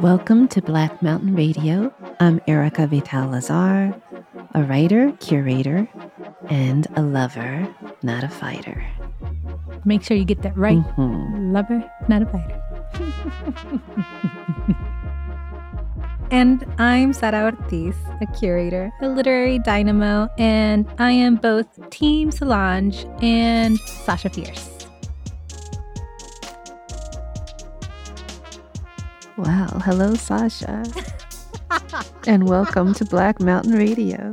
[0.00, 1.92] Welcome to Black Mountain Radio.
[2.20, 4.00] I'm Erica Vital Lazare,
[4.54, 5.88] a writer, curator,
[6.48, 7.68] and a lover,
[8.02, 8.84] not a fighter.
[9.84, 10.78] Make sure you get that right.
[10.78, 11.52] Mhm.
[11.52, 12.62] Lover, not a fighter.
[16.30, 23.04] and I'm Sara Ortiz, a curator, a literary dynamo, and I am both Team Solange
[23.20, 24.86] and Sasha Fierce.
[29.36, 29.66] Wow.
[29.84, 30.84] Hello, Sasha.
[32.26, 34.30] and welcome to Black Mountain Radio.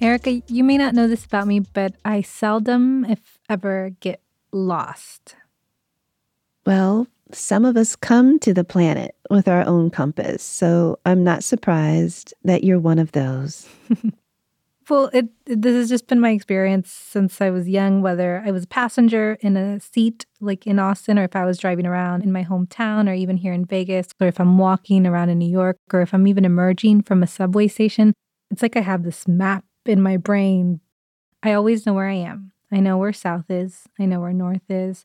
[0.00, 5.36] Erica, you may not know this about me, but I seldom, if ever, get lost.
[6.64, 11.44] Well, some of us come to the planet with our own compass, so I'm not
[11.44, 13.68] surprised that you're one of those.
[14.88, 18.64] Well, it, this has just been my experience since I was young, whether I was
[18.64, 22.30] a passenger in a seat like in Austin, or if I was driving around in
[22.32, 25.76] my hometown, or even here in Vegas, or if I'm walking around in New York,
[25.92, 28.12] or if I'm even emerging from a subway station.
[28.52, 30.80] It's like I have this map in my brain.
[31.42, 32.52] I always know where I am.
[32.70, 35.04] I know where south is, I know where north is.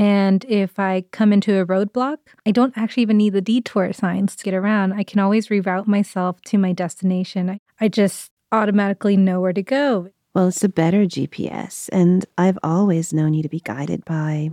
[0.00, 4.34] And if I come into a roadblock, I don't actually even need the detour signs
[4.34, 4.94] to get around.
[4.94, 7.60] I can always reroute myself to my destination.
[7.78, 10.08] I, just automatically know where to go.
[10.32, 14.52] Well, it's a better GPS, and I've always known you to be guided by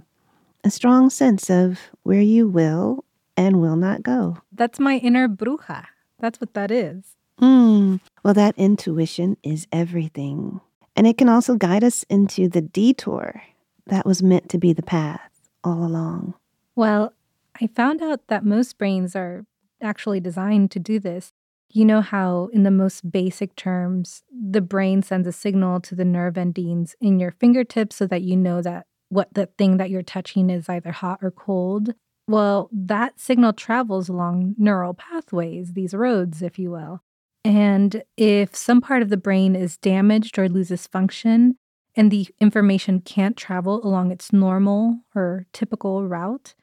[0.66, 3.06] a strong sense of where you will
[3.38, 4.40] and will not go.
[4.52, 5.86] That's my inner bruja.
[6.20, 7.16] That's what that is.
[7.40, 7.98] Hmm.
[8.22, 10.60] Well, that intuition is everything.
[10.98, 13.44] And it can also guide us into the detour
[13.86, 15.27] that was meant to be the path
[15.68, 16.34] all along.
[16.76, 17.14] Well,
[17.62, 19.46] I found out that most brains are
[19.82, 21.32] actually designed to do this.
[21.70, 26.06] You know how, in the most basic terms, the brain sends a signal to the
[26.06, 30.02] nerve endings in your fingertips so that you know that what the thing that you're
[30.02, 31.94] touching is either hot or cold.
[32.28, 37.02] Well, that signal travels along neural pathways, these roads, if you will.
[37.44, 41.58] And if some part of the brain is damaged or loses function,
[41.98, 46.54] and the information can't travel along its normal or typical route,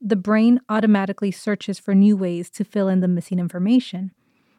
[0.00, 4.10] the brain automatically searches for new ways to fill in the missing information.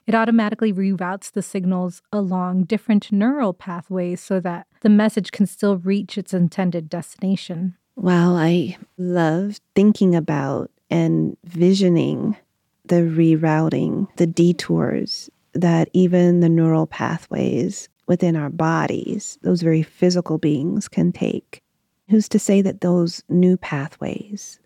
[0.05, 5.77] It automatically reroutes the signals along different neural pathways so that the message can still
[5.77, 7.75] reach its intended destination.
[7.95, 12.37] Wow, I love thinking about and visioning
[12.85, 20.37] the rerouting, the detours that even the neural pathways within our bodies, those very physical
[20.37, 21.61] beings, can take.
[22.09, 24.59] Who's to say that those new pathways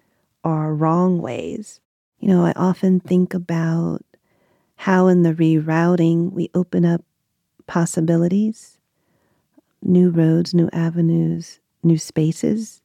[0.44, 1.80] are wrong ways?
[2.20, 4.04] You know, I often think about
[4.76, 7.02] how in the rerouting we open up
[7.68, 8.78] possibilities,
[9.82, 12.82] new roads, new avenues, new spaces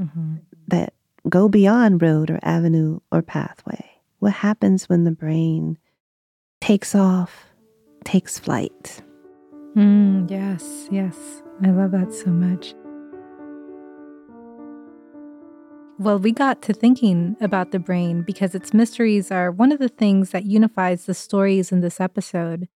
[0.00, 0.36] mm-hmm.
[0.68, 0.94] that
[1.28, 3.90] go beyond road or avenue or pathway.
[4.20, 5.78] What happens when the brain
[6.60, 7.46] takes off,
[8.04, 9.02] takes flight?
[9.76, 11.42] Mm, yes, yes.
[11.62, 12.74] I love that so much.
[15.98, 19.88] Well, we got to thinking about the brain because its mysteries are one of the
[19.88, 22.68] things that unifies the stories in this episode.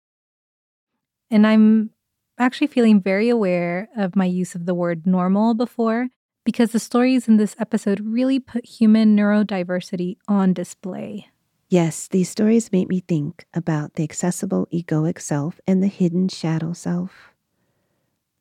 [1.30, 1.90] And I'm
[2.38, 6.08] actually feeling very aware of my use of the word normal before
[6.44, 11.28] because the stories in this episode really put human neurodiversity on display.
[11.74, 16.72] Yes, these stories make me think about the accessible egoic self and the hidden shadow
[16.72, 17.34] self,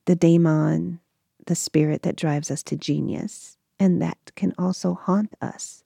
[0.06, 1.00] the daemon,
[1.48, 5.84] the spirit that drives us to genius, and that can also haunt us.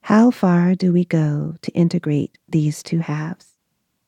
[0.00, 3.58] How far do we go to integrate these two halves?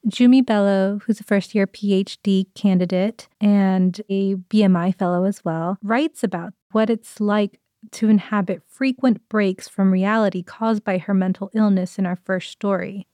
[0.08, 6.24] Jumi Bello, who's a first year PhD candidate and a BMI fellow as well, writes
[6.24, 7.60] about what it's like
[7.92, 13.06] to inhabit frequent breaks from reality caused by her mental illness in our first story.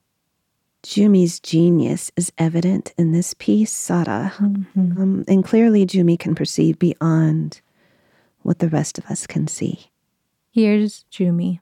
[0.83, 4.33] Jumi's genius is evident in this piece, Sara.
[4.39, 7.61] Um, and clearly, Jumi can perceive beyond
[8.43, 9.91] what the rest of us can see.
[10.53, 11.61] Here's Jumi.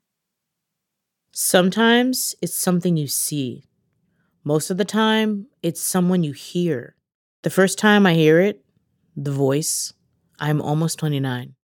[1.33, 3.65] Sometimes it's something you see.
[4.45, 6.95] Most of the time, it's someone you hear.
[7.43, 8.63] The first time I hear it,
[9.17, 9.95] the voice,
[10.39, 11.55] I'm almost 29.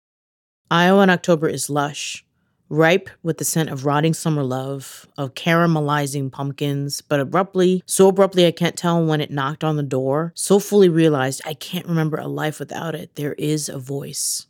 [0.72, 2.24] Iowa in October is lush,
[2.68, 8.46] ripe with the scent of rotting summer love, of caramelizing pumpkins, but abruptly, so abruptly
[8.46, 12.18] I can't tell when it knocked on the door, so fully realized I can't remember
[12.18, 13.16] a life without it.
[13.16, 14.46] There is a voice.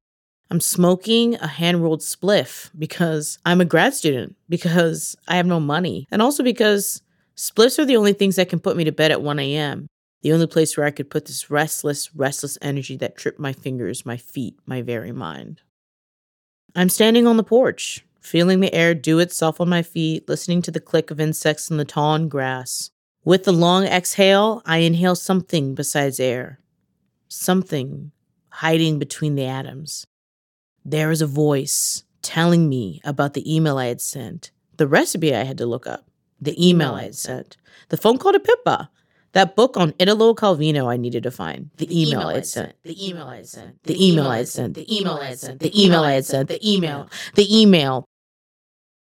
[0.50, 5.58] I'm smoking a hand rolled spliff because I'm a grad student, because I have no
[5.58, 7.00] money, and also because
[7.34, 9.86] spliffs are the only things that can put me to bed at 1 a.m.
[10.20, 14.04] The only place where I could put this restless, restless energy that tripped my fingers,
[14.04, 15.62] my feet, my very mind.
[16.74, 20.70] I'm standing on the porch, feeling the air do itself on my feet, listening to
[20.70, 22.90] the click of insects in the tall grass.
[23.24, 26.60] With the long exhale, I inhale something besides air,
[27.28, 28.12] something
[28.48, 30.06] hiding between the atoms.
[30.84, 35.44] There is a voice telling me about the email I had sent, the recipe I
[35.44, 36.06] had to look up,
[36.40, 37.56] the email I had sent,
[37.88, 38.90] the phone call to Pippa,
[39.32, 41.70] that book on Italo Calvino I needed to find.
[41.76, 42.74] The, the email, email I sent.
[42.82, 43.82] The email I sent.
[43.84, 44.74] The email I sent.
[44.74, 45.60] The email I sent.
[45.60, 46.48] The email I sent.
[46.48, 47.08] The email.
[47.34, 48.04] The email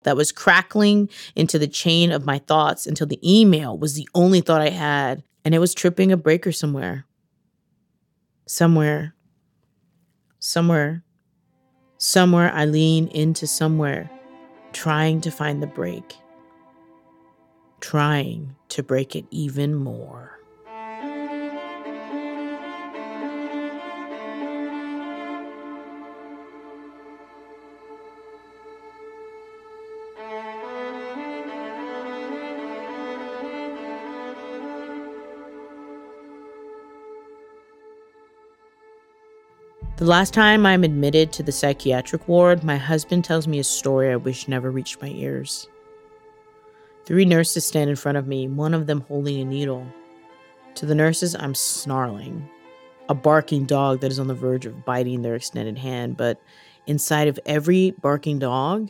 [0.04, 4.40] that was crackling into the chain of my thoughts until the email was the only
[4.40, 7.06] thought I had, and it was tripping a breaker somewhere.
[8.46, 9.14] Somewhere.
[10.38, 11.04] Somewhere.
[11.98, 14.10] Somewhere I lean into somewhere,
[14.72, 16.16] trying to find the break
[17.82, 20.38] trying to break it even more.
[39.98, 44.10] The last time I'm admitted to the psychiatric ward, my husband tells me a story
[44.10, 45.68] I wish never reached my ears.
[47.04, 49.87] Three nurses stand in front of me, one of them holding a needle.
[50.76, 52.49] To the nurses, I'm snarling,
[53.08, 56.16] a barking dog that is on the verge of biting their extended hand.
[56.16, 56.40] But
[56.87, 58.88] inside of every barking dog,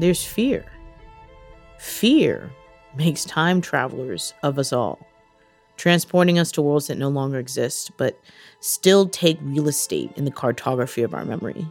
[0.00, 0.64] there's fear.
[1.78, 2.50] Fear
[2.96, 4.98] makes time travelers of us all,
[5.76, 8.18] transporting us to worlds that no longer exist, but
[8.60, 11.66] still take real estate in the cartography of our memory.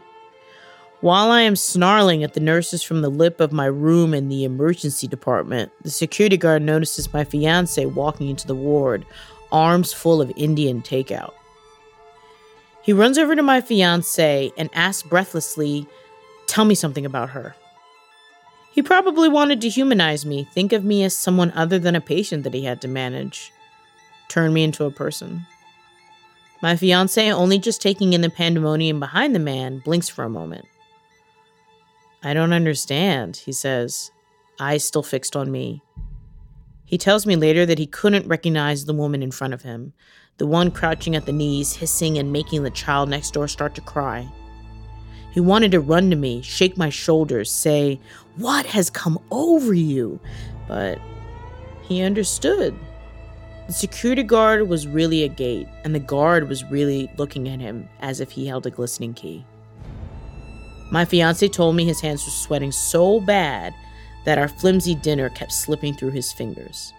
[1.02, 4.46] While I am snarling at the nurses from the lip of my room in the
[4.46, 9.06] emergency department, the security guard notices my fiance walking into the ward,
[9.52, 11.34] arms full of Indian takeout.
[12.82, 15.86] He runs over to my fiance and asks breathlessly,
[16.48, 17.56] Tell me something about her.
[18.72, 22.44] He probably wanted to humanize me, think of me as someone other than a patient
[22.44, 23.52] that he had to manage,
[24.30, 25.46] turn me into a person.
[26.62, 30.66] My fiance, only just taking in the pandemonium behind the man, blinks for a moment.
[32.26, 34.10] I don't understand, he says,
[34.60, 35.84] eyes still fixed on me.
[36.84, 39.94] He tells me later that he couldn't recognize the woman in front of him,
[40.40, 43.82] the one crouching at the knees, hissing and making the child next door start to
[43.82, 44.28] cry.
[45.34, 48.00] He wanted to run to me, shake my shoulders, say,
[48.38, 50.20] What has come over you?
[50.68, 50.98] But
[51.84, 52.76] he understood.
[53.68, 57.88] The security guard was really a gate, and the guard was really looking at him
[58.00, 59.46] as if he held a glistening key.
[60.96, 63.76] My fiance told me his hands were sweating so bad
[64.24, 66.94] that our flimsy dinner kept slipping through his fingers.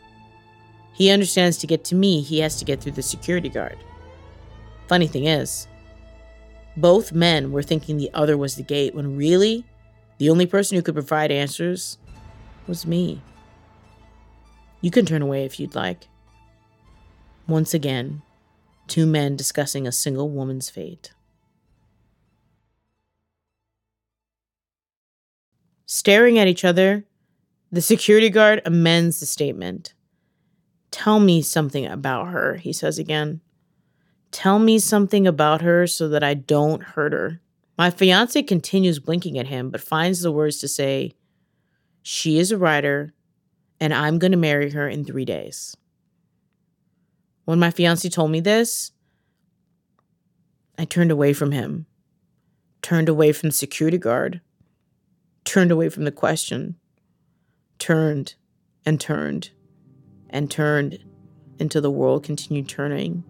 [0.92, 3.78] He understands to get to me, he has to get through the security guard.
[4.86, 5.66] Funny thing is,
[6.76, 9.64] both men were thinking the other was the gate when really,
[10.18, 11.96] the only person who could provide answers
[12.66, 13.22] was me.
[14.82, 16.06] You can turn away if you'd like.
[17.48, 18.20] Once again,
[18.88, 21.12] two men discussing a single woman's fate.
[25.86, 27.04] Staring at each other,
[27.70, 29.94] the security guard amends the statement.
[30.90, 33.40] Tell me something about her, he says again.
[34.32, 37.40] Tell me something about her so that I don't hurt her.
[37.78, 41.12] My fiance continues blinking at him, but finds the words to say,
[42.02, 43.14] She is a writer,
[43.78, 45.76] and I'm going to marry her in three days.
[47.44, 48.90] When my fiance told me this,
[50.78, 51.86] I turned away from him,
[52.82, 54.40] turned away from the security guard,
[55.46, 56.76] turned away from the question,
[57.78, 58.34] turned
[58.84, 59.50] and turned
[60.28, 60.98] and turned
[61.58, 63.24] until the world continued turning,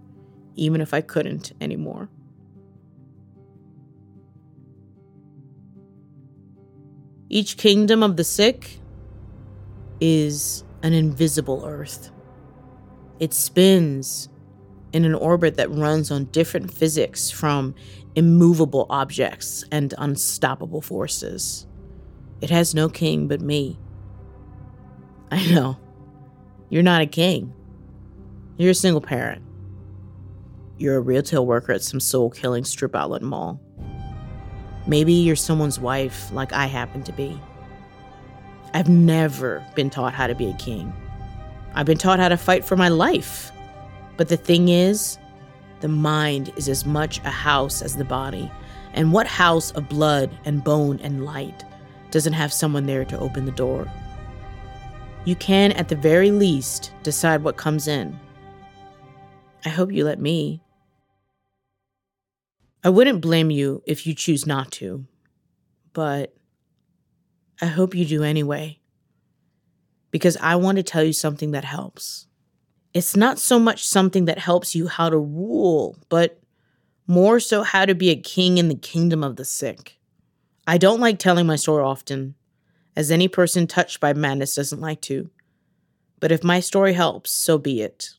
[0.57, 2.09] even if I couldn't anymore.
[7.29, 8.81] Each kingdom of the sick
[10.01, 12.11] is an invisible earth.
[13.21, 14.29] It spins
[14.93, 17.75] in an orbit that runs on different physics from
[18.15, 21.67] immovable objects and unstoppable forces.
[22.41, 23.79] It has no king but me.
[25.31, 25.79] I know.
[26.69, 27.55] You're not a king.
[28.57, 29.43] You're a single parent.
[30.79, 33.61] You're a retail worker at some soul killing strip outlet mall.
[34.87, 37.41] Maybe you're someone's wife, like I happen to be.
[38.75, 40.93] I've never been taught how to be a king.
[41.75, 43.51] I've been taught how to fight for my life.
[44.17, 45.19] But the thing is,
[45.81, 48.51] the mind is as much a house as the body.
[48.93, 51.65] And what house of blood and bone and light
[52.17, 53.87] doesn't have someone there to open the door.
[55.27, 58.19] You can, at the very least, decide what comes in.
[59.67, 60.63] I hope you let me.
[62.83, 65.05] I wouldn't blame you if you choose not to,
[65.93, 66.35] but
[67.61, 68.81] I hope you do anyway.
[70.11, 72.29] Because I want to tell you something that helps.
[72.95, 76.41] It's not so much something that helps you how to rule, but
[77.07, 79.99] more so how to be a king in the kingdom of the sick.
[80.67, 82.35] I don't like telling my story often,
[82.97, 85.31] as any person touched by madness doesn't like to.
[86.19, 88.11] But if my story helps, so be it.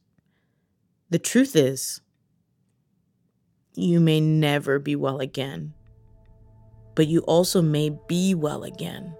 [1.09, 1.99] The truth is,
[3.75, 5.73] you may never be well again,
[6.95, 9.13] but you also may be well again.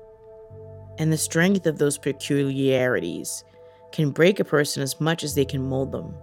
[0.98, 3.44] And the strength of those peculiarities
[3.92, 6.14] can break a person as much as they can mold them.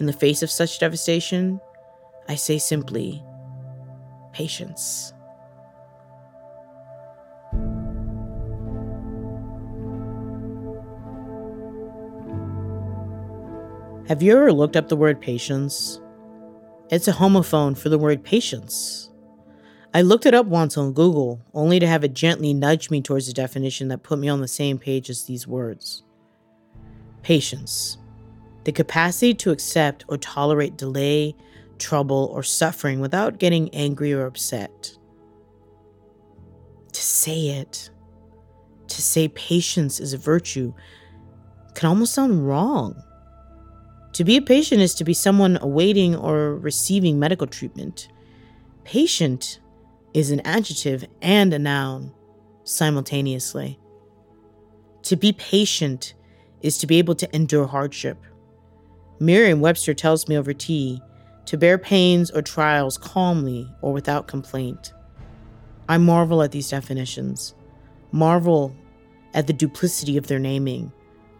[0.00, 1.60] In the face of such devastation,
[2.28, 3.22] I say simply,
[4.32, 5.12] patience.
[14.08, 16.00] Have you ever looked up the word patience?
[16.90, 19.10] It's a homophone for the word patience.
[19.92, 23.28] I looked it up once on Google, only to have it gently nudge me towards
[23.28, 26.04] a definition that put me on the same page as these words.
[27.22, 27.98] Patience.
[28.64, 31.36] The capacity to accept or tolerate delay,
[31.78, 34.90] trouble, or suffering without getting angry or upset.
[36.94, 37.90] To say it,
[38.86, 40.72] to say patience is a virtue,
[41.74, 43.02] can almost sound wrong.
[44.18, 48.08] To be a patient is to be someone awaiting or receiving medical treatment.
[48.82, 49.60] Patient
[50.12, 52.12] is an adjective and a noun
[52.64, 53.78] simultaneously.
[55.02, 56.14] To be patient
[56.62, 58.18] is to be able to endure hardship.
[59.20, 61.00] Merriam Webster tells me over tea
[61.46, 64.94] to bear pains or trials calmly or without complaint.
[65.88, 67.54] I marvel at these definitions,
[68.10, 68.74] marvel
[69.32, 70.92] at the duplicity of their naming,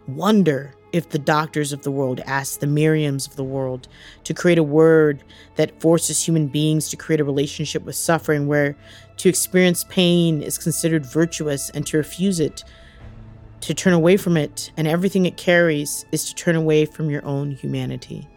[0.07, 3.87] wonder if the doctors of the world ask the Merriams of the world
[4.23, 5.23] to create a word
[5.55, 8.75] that forces human beings to create a relationship with suffering where
[9.17, 12.63] to experience pain is considered virtuous and to refuse it,
[13.61, 17.25] to turn away from it and everything it carries is to turn away from your
[17.25, 18.27] own humanity.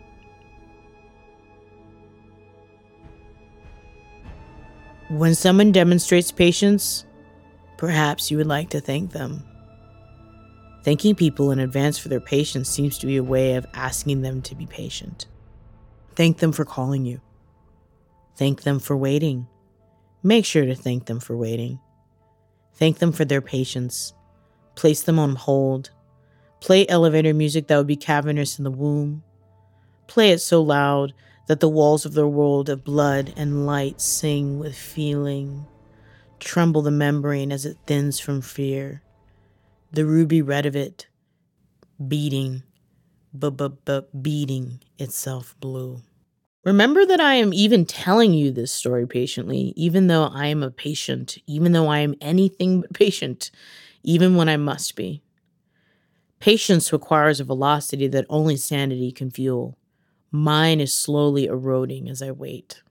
[5.09, 7.05] When someone demonstrates patience,
[7.77, 9.45] perhaps you would like to thank them.
[10.83, 14.43] Thanking people in advance for their patience seems to be a way of asking them
[14.43, 15.27] to be patient.
[16.17, 17.21] Thank them for calling you.
[18.37, 19.47] Thank them for waiting.
[20.25, 21.79] Make sure to thank them for waiting.
[22.75, 24.13] Thank them for their patience.
[24.75, 25.91] Place them on hold.
[26.61, 29.23] Play elevator music that would be cavernous in the womb.
[30.09, 31.15] Play it so loud
[31.47, 35.65] that the walls of their world of blood and light sing with feeling.
[36.41, 39.03] Tremble the membrane as it thins from fear
[39.93, 41.07] the ruby red of it
[42.09, 42.63] beating,
[43.33, 46.03] but but but beating itself blue.
[46.65, 50.71] Remember that I am even telling you this story patiently, even though I am a
[50.71, 53.51] patient, even though I am anything but patient,
[54.05, 55.23] even when I must be.
[56.39, 59.77] Patience requires a velocity that only sanity can fuel.
[60.31, 62.83] Mine is slowly eroding as I wait.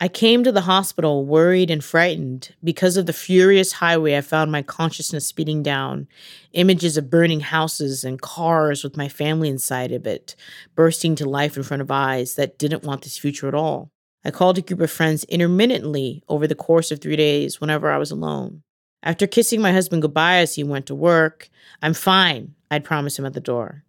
[0.00, 4.50] I came to the hospital worried and frightened because of the furious highway I found
[4.50, 6.08] my consciousness speeding down.
[6.52, 10.34] Images of burning houses and cars with my family inside of it,
[10.74, 13.88] bursting to life in front of eyes that didn't want this future at all.
[14.24, 17.98] I called a group of friends intermittently over the course of three days whenever I
[17.98, 18.62] was alone.
[19.02, 21.48] After kissing my husband goodbye as he went to work,
[21.82, 23.84] I'm fine, I'd promise him at the door.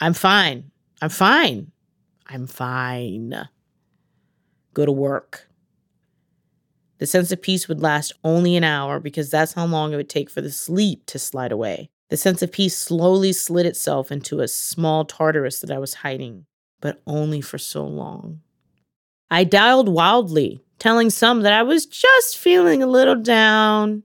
[0.00, 0.70] I'm fine.
[1.00, 1.70] I'm fine.
[2.28, 3.48] I'm fine
[4.76, 5.48] go to work.
[6.98, 10.08] The sense of peace would last only an hour because that's how long it would
[10.08, 11.88] take for the sleep to slide away.
[12.10, 16.44] The sense of peace slowly slid itself into a small Tartarus that I was hiding,
[16.80, 18.42] but only for so long.
[19.30, 24.02] I dialed wildly, telling some that I was just feeling a little down,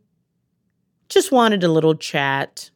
[1.10, 2.72] just wanted a little chat,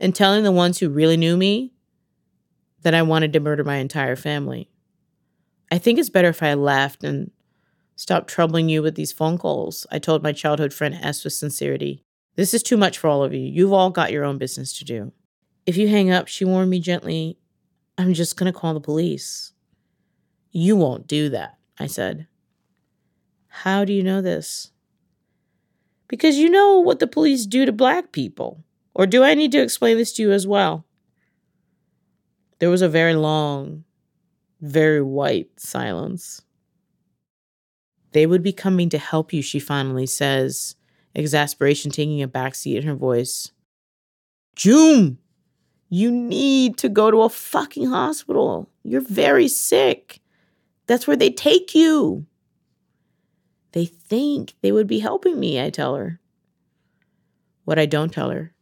[0.00, 1.72] and telling the ones who really knew me
[2.82, 4.68] that I wanted to murder my entire family.
[5.70, 7.30] I think it's better if I left and
[7.96, 12.04] stopped troubling you with these phone calls, I told my childhood friend S with sincerity.
[12.36, 13.40] This is too much for all of you.
[13.40, 15.12] You've all got your own business to do.
[15.64, 17.38] If you hang up, she warned me gently,
[17.98, 19.52] I'm just going to call the police.
[20.52, 22.28] You won't do that, I said.
[23.48, 24.70] How do you know this?
[26.08, 28.62] Because you know what the police do to black people.
[28.94, 30.84] Or do I need to explain this to you as well?
[32.58, 33.84] There was a very long,
[34.60, 36.42] very white silence.
[38.12, 40.76] They would be coming to help you, she finally says,
[41.14, 43.50] exasperation taking a backseat in her voice.
[44.54, 45.18] June!
[45.88, 48.68] You need to go to a fucking hospital.
[48.82, 50.20] You're very sick.
[50.86, 52.26] That's where they take you.
[53.72, 56.18] They think they would be helping me, I tell her.
[57.64, 58.52] What I don't tell her.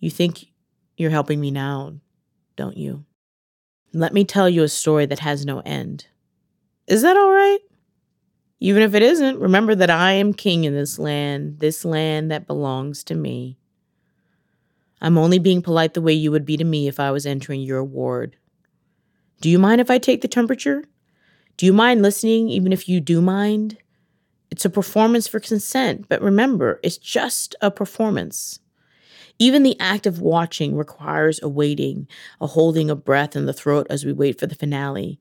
[0.00, 0.46] You think
[0.96, 1.94] you're helping me now,
[2.56, 3.04] don't you?
[3.94, 6.06] Let me tell you a story that has no end.
[6.88, 7.60] Is that all right?
[8.58, 12.46] Even if it isn't, remember that I am king in this land, this land that
[12.46, 13.56] belongs to me.
[15.00, 17.60] I'm only being polite the way you would be to me if I was entering
[17.60, 18.36] your ward.
[19.40, 20.84] Do you mind if I take the temperature?
[21.56, 23.78] Do you mind listening, even if you do mind?
[24.50, 28.58] It's a performance for consent, but remember, it's just a performance.
[29.38, 32.06] Even the act of watching requires a waiting,
[32.40, 35.18] a holding of breath in the throat as we wait for the finale.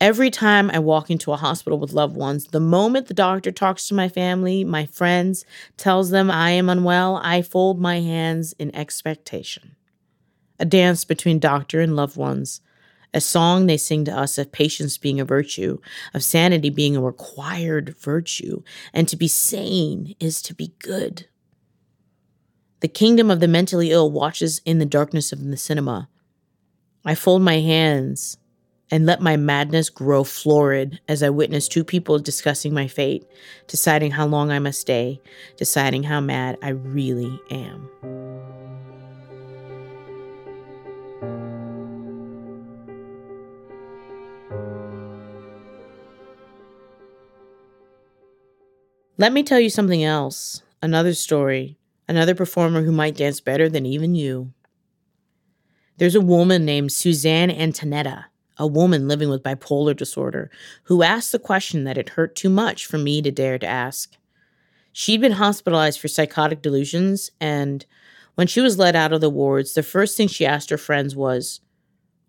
[0.00, 3.86] Every time I walk into a hospital with loved ones, the moment the doctor talks
[3.88, 5.44] to my family, my friends,
[5.76, 9.76] tells them I am unwell, I fold my hands in expectation.
[10.58, 12.62] A dance between doctor and loved ones,
[13.12, 15.78] a song they sing to us of patience being a virtue,
[16.14, 18.62] of sanity being a required virtue,
[18.94, 21.26] and to be sane is to be good.
[22.80, 26.08] The kingdom of the mentally ill watches in the darkness of the cinema.
[27.04, 28.38] I fold my hands
[28.90, 33.26] and let my madness grow florid as I witness two people discussing my fate,
[33.66, 35.20] deciding how long I must stay,
[35.58, 37.88] deciding how mad I really am.
[49.18, 51.76] Let me tell you something else, another story,
[52.10, 54.52] another performer who might dance better than even you.
[55.96, 58.26] There's a woman named Suzanne Antonetta
[58.60, 60.50] a woman living with bipolar disorder,
[60.84, 64.18] who asked the question that it hurt too much for me to dare to ask.
[64.92, 67.86] She'd been hospitalized for psychotic delusions, and
[68.34, 71.16] when she was let out of the wards, the first thing she asked her friends
[71.16, 71.62] was,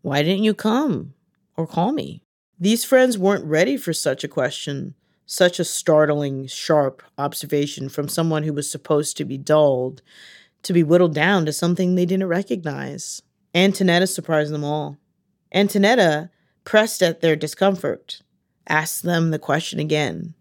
[0.04, 1.16] Why didn't you come
[1.58, 2.24] or call me?
[2.58, 4.96] These friends weren't ready for such a question,
[5.32, 10.02] such a startling, sharp observation from someone who was supposed to be dulled,
[10.62, 13.22] to be whittled down to something they didn't recognize.
[13.56, 14.98] Antonetta surprised them all.
[15.56, 16.30] Antonetta
[16.66, 18.22] pressed at their discomfort,
[18.68, 20.34] asked them the question again.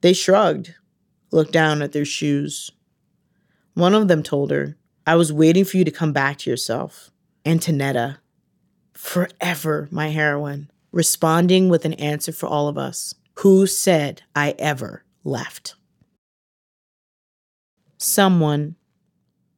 [0.00, 0.76] They shrugged,
[1.32, 2.70] looked down at their shoes.
[3.74, 7.10] One of them told her, I was waiting for you to come back to yourself.
[7.44, 8.18] Antonetta,
[8.92, 13.12] forever my heroine, responding with an answer for all of us.
[13.38, 15.74] Who said I ever left?
[17.98, 18.76] Someone,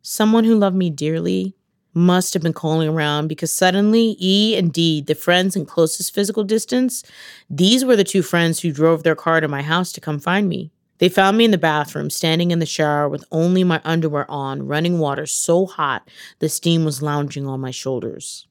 [0.03, 1.55] someone who loved me dearly,
[1.93, 6.45] must have been calling around because suddenly E and D, the friends in closest physical
[6.45, 7.03] distance,
[7.49, 10.49] these were the two friends who drove their car to my house to come find
[10.49, 10.71] me.
[10.99, 14.67] They found me in the bathroom, standing in the shower with only my underwear on,
[14.67, 18.47] running water so hot the steam was lounging on my shoulders.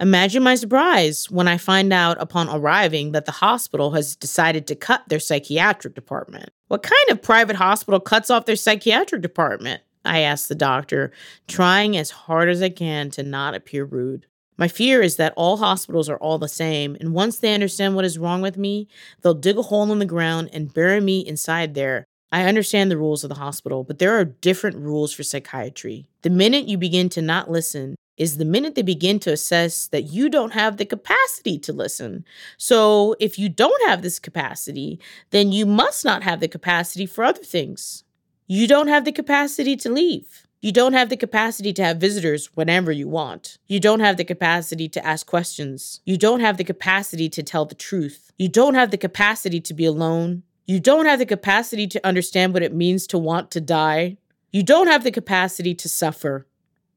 [0.00, 4.74] Imagine my surprise when I find out upon arriving that the hospital has decided to
[4.74, 6.48] cut their psychiatric department.
[6.68, 9.82] What kind of private hospital cuts off their psychiatric department?
[10.02, 11.12] I asked the doctor,
[11.48, 14.24] trying as hard as I can to not appear rude.
[14.56, 18.06] My fear is that all hospitals are all the same, and once they understand what
[18.06, 18.88] is wrong with me,
[19.20, 22.06] they'll dig a hole in the ground and bury me inside there.
[22.32, 26.06] I understand the rules of the hospital, but there are different rules for psychiatry.
[26.22, 30.12] The minute you begin to not listen is the minute they begin to assess that
[30.12, 32.22] you don't have the capacity to listen.
[32.58, 37.24] So, if you don't have this capacity, then you must not have the capacity for
[37.24, 38.04] other things.
[38.46, 40.46] You don't have the capacity to leave.
[40.60, 43.56] You don't have the capacity to have visitors whenever you want.
[43.66, 46.02] You don't have the capacity to ask questions.
[46.04, 48.32] You don't have the capacity to tell the truth.
[48.36, 50.42] You don't have the capacity to be alone.
[50.66, 54.18] You don't have the capacity to understand what it means to want to die.
[54.52, 56.46] You don't have the capacity to suffer.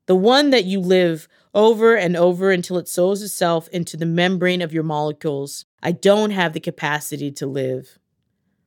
[0.06, 4.62] The one that you live over and over until it sews itself into the membrane
[4.62, 5.66] of your molecules.
[5.82, 8.00] I don't have the capacity to live.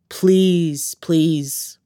[0.08, 1.78] Please, please,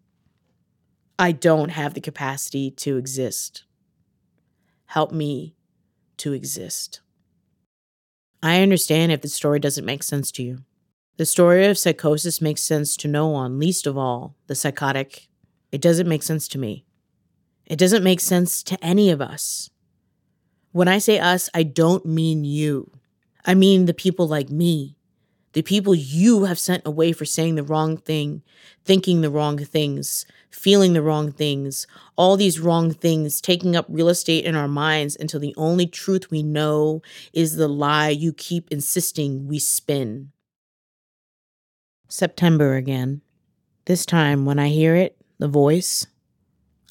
[1.18, 3.64] I don't have the capacity to exist.
[4.86, 5.54] Help me
[6.18, 7.00] to exist.
[8.42, 10.64] I understand if the story doesn't make sense to you.
[11.16, 15.28] The story of psychosis makes sense to no one, least of all the psychotic.
[15.70, 16.86] It doesn't make sense to me.
[17.70, 19.70] It doesn't make sense to any of us.
[20.72, 22.90] When I say us, I don't mean you.
[23.46, 24.96] I mean the people like me,
[25.52, 28.42] the people you have sent away for saying the wrong thing,
[28.84, 34.08] thinking the wrong things, feeling the wrong things, all these wrong things taking up real
[34.08, 37.02] estate in our minds until the only truth we know
[37.32, 40.32] is the lie you keep insisting we spin.
[42.08, 43.20] September again.
[43.84, 46.08] This time, when I hear it, the voice,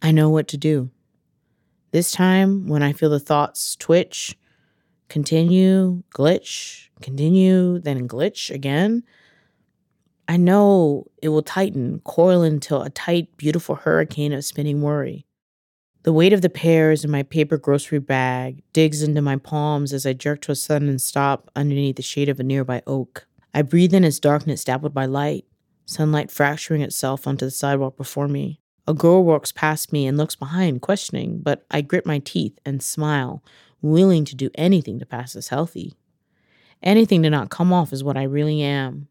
[0.01, 0.91] I know what to do.
[1.91, 4.37] This time, when I feel the thoughts twitch,
[5.09, 9.03] continue, glitch, continue, then glitch again,
[10.27, 15.25] I know it will tighten, coil into a tight, beautiful hurricane of spinning worry.
[16.03, 20.05] The weight of the pears in my paper grocery bag digs into my palms as
[20.05, 23.27] I jerk to a sudden stop underneath the shade of a nearby oak.
[23.53, 25.45] I breathe in its darkness dappled by light,
[25.85, 28.61] sunlight fracturing itself onto the sidewalk before me.
[28.89, 32.81] A girl walks past me and looks behind, questioning, but I grit my teeth and
[32.81, 33.43] smile,
[33.83, 35.93] willing to do anything to pass as healthy.
[36.81, 39.07] Anything to not come off as what I really am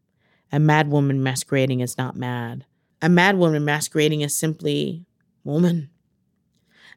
[0.51, 2.65] a mad woman masquerading as not mad.
[3.01, 5.05] A mad woman masquerading as simply
[5.45, 5.89] woman.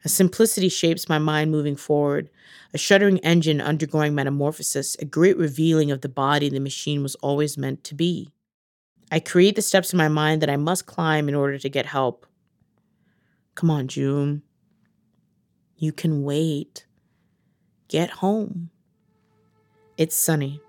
[0.05, 2.31] A simplicity shapes my mind moving forward,
[2.75, 7.57] a shuddering engine undergoing metamorphosis, a great revealing of the body the machine was always
[7.57, 8.33] meant to be.
[9.13, 11.87] I create the steps in my mind that I must climb in order to get
[11.87, 12.27] help.
[13.55, 14.43] Come on, June.
[15.77, 16.87] You can wait.
[17.89, 18.71] Get home.
[19.99, 20.61] It's sunny.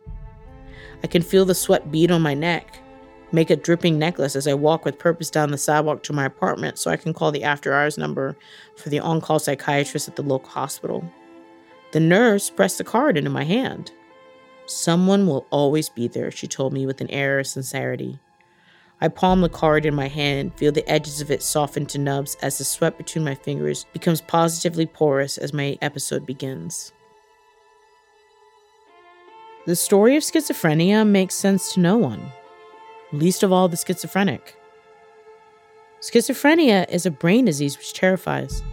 [1.03, 2.79] I can feel the sweat bead on my neck,
[3.31, 6.77] make a dripping necklace as I walk with purpose down the sidewalk to my apartment
[6.77, 8.37] so I can call the after hours number
[8.77, 11.03] for the on call psychiatrist at the local hospital.
[11.91, 13.91] The nurse pressed the card into my hand.
[14.65, 18.19] Someone will always be there, she told me with an air of sincerity.
[19.03, 22.37] I palm the card in my hand, feel the edges of it soften to nubs
[22.41, 26.93] as the sweat between my fingers becomes positively porous as my episode begins.
[29.65, 32.31] The story of schizophrenia makes sense to no one,
[33.11, 34.55] least of all the schizophrenic.
[35.99, 38.63] Schizophrenia is a brain disease which terrifies.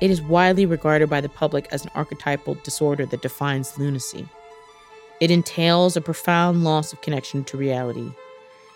[0.00, 4.28] It is widely regarded by the public as an archetypal disorder that defines lunacy.
[5.18, 8.12] It entails a profound loss of connection to reality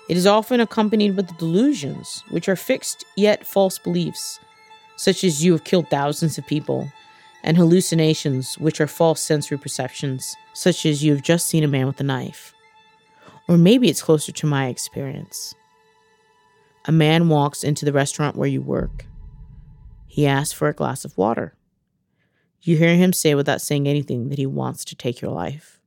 [0.09, 4.39] it is often accompanied with delusions, which are fixed yet false beliefs,
[4.97, 6.91] such as you have killed thousands of people,
[7.43, 11.87] and hallucinations, which are false sensory perceptions, such as you have just seen a man
[11.87, 12.55] with a knife.
[13.49, 15.55] Or maybe it's closer to my experience.
[16.87, 19.07] A man walks into the restaurant where you work.
[20.07, 21.55] He asks for a glass of water.
[22.61, 25.81] You hear him say without saying anything that he wants to take your life.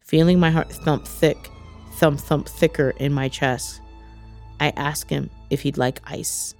[0.00, 1.50] Feeling my heart thump thick,
[1.98, 3.80] thump thump thicker in my chest.
[4.60, 6.54] I ask him if he'd like ice.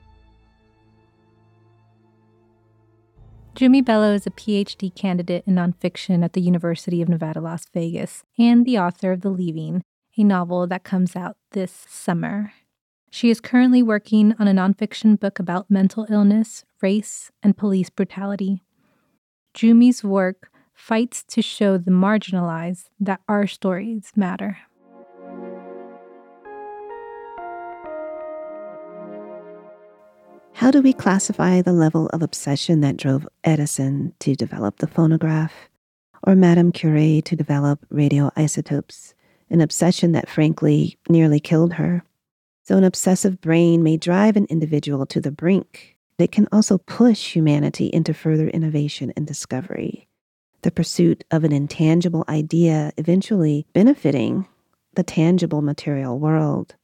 [3.55, 8.25] Jumi Bello is a PhD candidate in nonfiction at the University of Nevada, Las Vegas,
[8.39, 9.83] and the author of The Leaving,
[10.17, 12.53] a novel that comes out this summer.
[13.11, 18.63] She is currently working on a nonfiction book about mental illness, race, and police brutality.
[19.55, 24.59] Jumi's work fights to show the marginalized that our stories matter.
[30.69, 35.71] How do we classify the level of obsession that drove Edison to develop the phonograph,
[36.25, 39.15] or Madame Curie to develop radioisotopes,
[39.49, 42.05] an obsession that frankly nearly killed her?
[42.65, 45.97] So, an obsessive brain may drive an individual to the brink.
[46.19, 50.07] but It can also push humanity into further innovation and discovery,
[50.61, 54.47] the pursuit of an intangible idea eventually benefiting
[54.97, 56.75] the tangible material world.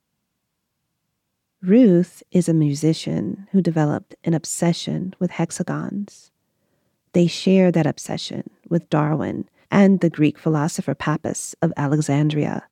[1.64, 6.30] Ruth is a musician who developed an obsession with hexagons.
[7.14, 12.64] They share that obsession with Darwin and the Greek philosopher Pappus of Alexandria.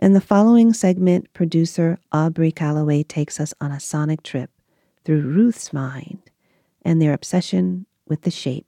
[0.00, 4.50] In the following segment, producer Aubrey Calloway takes us on a sonic trip
[5.04, 6.22] through Ruth's mind
[6.84, 8.66] and their obsession with the shape.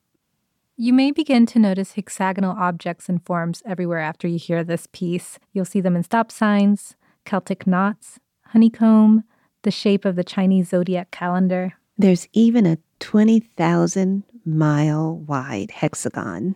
[0.77, 5.41] You may begin to notice hexagonal objects and forms everywhere after you hear this piece.
[5.53, 6.95] You'll see them in stop signs,
[7.25, 8.21] Celtic knots,
[8.55, 9.25] honeycomb,
[9.63, 11.75] the shape of the Chinese zodiac calendar.
[11.99, 16.55] There's even a 20,000 mile wide hexagon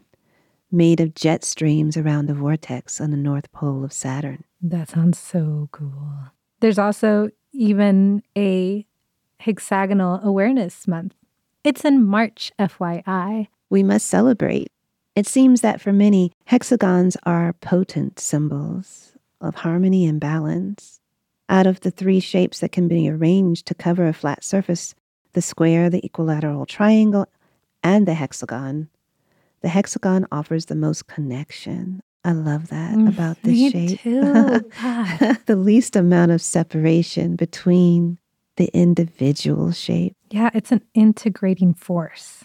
[0.70, 4.44] made of jet streams around a vortex on the North Pole of Saturn.
[4.62, 6.30] That sounds so cool.
[6.60, 8.86] There's also even a
[9.40, 11.14] hexagonal awareness month.
[11.64, 13.48] It's in March, FYI.
[13.70, 14.70] We must celebrate.
[15.16, 20.97] It seems that for many, hexagons are potent symbols of harmony and balance.
[21.48, 24.94] Out of the three shapes that can be arranged to cover a flat surface
[25.34, 27.26] the square, the equilateral triangle,
[27.82, 28.88] and the hexagon
[29.60, 32.00] the hexagon offers the most connection.
[32.24, 34.00] I love that mm, about this Me shape.
[34.00, 34.20] Too.
[35.46, 38.18] the least amount of separation between
[38.56, 40.16] the individual shape.
[40.30, 42.44] Yeah, it's an integrating force.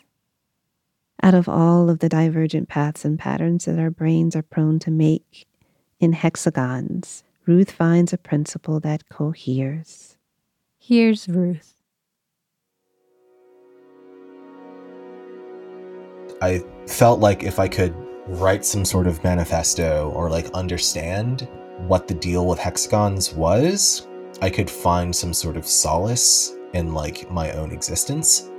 [1.22, 4.92] Out of all of the divergent paths and patterns that our brains are prone to
[4.92, 5.48] make
[6.00, 10.18] in hexagons, Ruth finds a principle that coheres.
[10.80, 11.74] Here's Ruth.
[16.42, 17.94] I felt like if I could
[18.28, 21.50] write some sort of manifesto or like understand
[21.88, 24.08] what the deal with hexagons was,
[24.42, 28.50] I could find some sort of solace in like my own existence.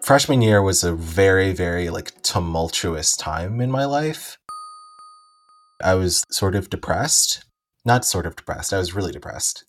[0.00, 4.36] Freshman year was a very, very like tumultuous time in my life.
[5.82, 7.44] I was sort of depressed.
[7.84, 9.64] Not sort of depressed, I was really depressed.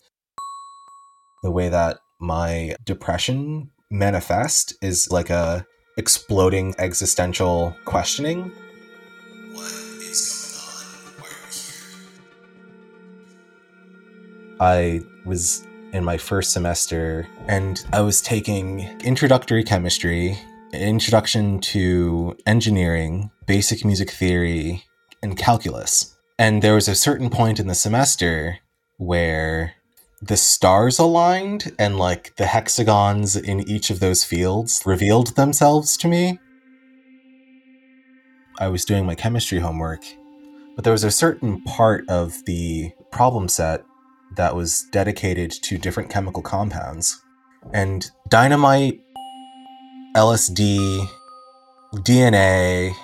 [1.42, 5.66] The way that my depression manifest is like a
[5.98, 8.52] exploding existential questioning.
[9.52, 11.20] What is going on?
[11.20, 11.76] Why are here?
[14.60, 20.38] I was in my first semester and I was taking introductory chemistry,
[20.72, 24.84] introduction to engineering, basic music theory,
[25.24, 26.16] and calculus.
[26.38, 28.58] And there was a certain point in the semester
[28.98, 29.74] where
[30.22, 36.08] the stars aligned and like the hexagons in each of those fields revealed themselves to
[36.08, 36.38] me.
[38.58, 40.04] I was doing my chemistry homework,
[40.76, 43.84] but there was a certain part of the problem set
[44.36, 47.20] that was dedicated to different chemical compounds.
[47.72, 49.00] And dynamite,
[50.16, 51.06] LSD,
[51.94, 52.94] DNA,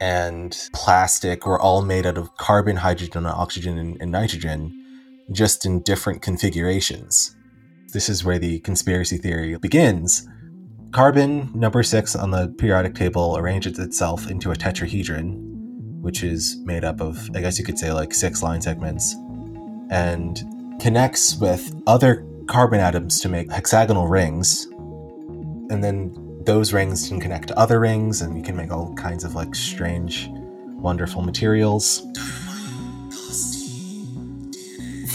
[0.00, 4.72] and plastic were all made out of carbon, hydrogen, oxygen, and, and nitrogen
[5.32, 7.34] just in different configurations.
[7.92, 10.28] This is where the conspiracy theory begins.
[10.92, 16.84] Carbon, number six on the periodic table, arranges itself into a tetrahedron, which is made
[16.84, 19.14] up of, I guess you could say, like six line segments,
[19.90, 20.42] and
[20.80, 24.66] connects with other carbon atoms to make hexagonal rings.
[25.68, 26.14] And then
[26.46, 29.54] those rings can connect to other rings, and you can make all kinds of like
[29.54, 30.28] strange,
[30.78, 32.06] wonderful materials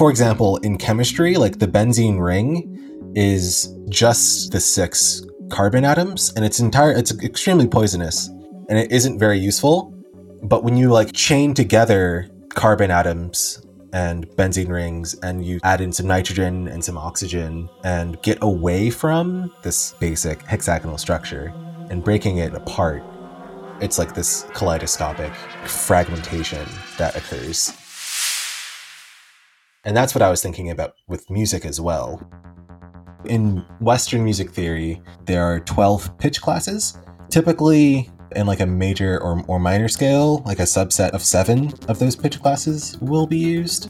[0.01, 6.43] for example, in chemistry, like the benzene ring is just the six carbon atoms, and
[6.43, 8.27] it's entire it's extremely poisonous,
[8.67, 9.93] and it isn't very useful.
[10.41, 13.63] But when you like chain together carbon atoms
[13.93, 18.89] and benzene rings and you add in some nitrogen and some oxygen and get away
[18.89, 21.53] from this basic hexagonal structure
[21.89, 23.03] and breaking it apart,
[23.81, 25.33] it's like this kaleidoscopic
[25.65, 27.73] fragmentation that occurs.
[29.83, 32.21] And that's what I was thinking about with music as well.
[33.25, 36.97] In Western music theory, there are 12 pitch classes.
[37.29, 41.99] Typically, in like a major or, or minor scale, like a subset of seven of
[41.99, 43.89] those pitch classes will be used.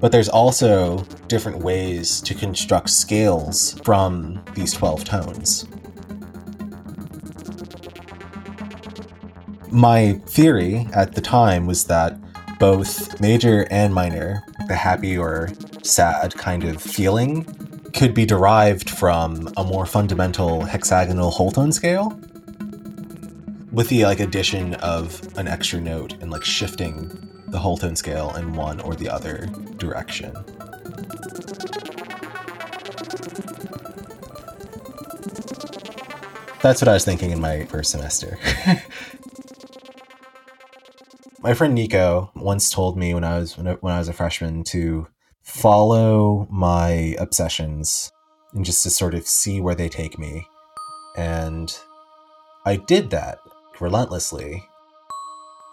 [0.00, 5.66] But there's also different ways to construct scales from these 12 tones.
[9.70, 12.18] My theory at the time was that
[12.58, 15.50] both major and minor, the happy or
[15.82, 17.44] sad kind of feeling,
[17.92, 22.18] could be derived from a more fundamental hexagonal whole tone scale
[23.72, 27.10] with the like addition of an extra note and like shifting
[27.48, 30.32] the whole tone scale in one or the other direction.
[36.62, 38.38] That's what I was thinking in my first semester.
[41.42, 45.06] My friend Nico once told me when I was when I, was a freshman to
[45.42, 48.12] follow my obsessions
[48.52, 50.46] and just to sort of see where they take me.
[51.16, 51.76] And
[52.64, 53.38] I did that
[53.80, 54.64] relentlessly.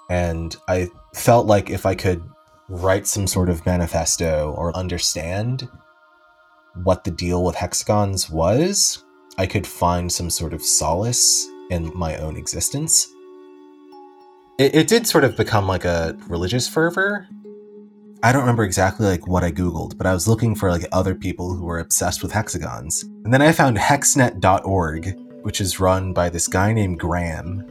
[0.10, 2.24] And I felt like if I could
[2.70, 5.68] write some sort of manifesto or understand
[6.84, 9.04] what the deal with hexagons was,
[9.38, 13.08] I could find some sort of solace in my own existence
[14.58, 17.28] it, it did sort of become like a religious fervor.
[18.24, 21.14] I don't remember exactly like what I googled, but I was looking for like other
[21.14, 23.04] people who were obsessed with hexagons.
[23.04, 27.64] And then I found hexnet.org, which is run by this guy named Graham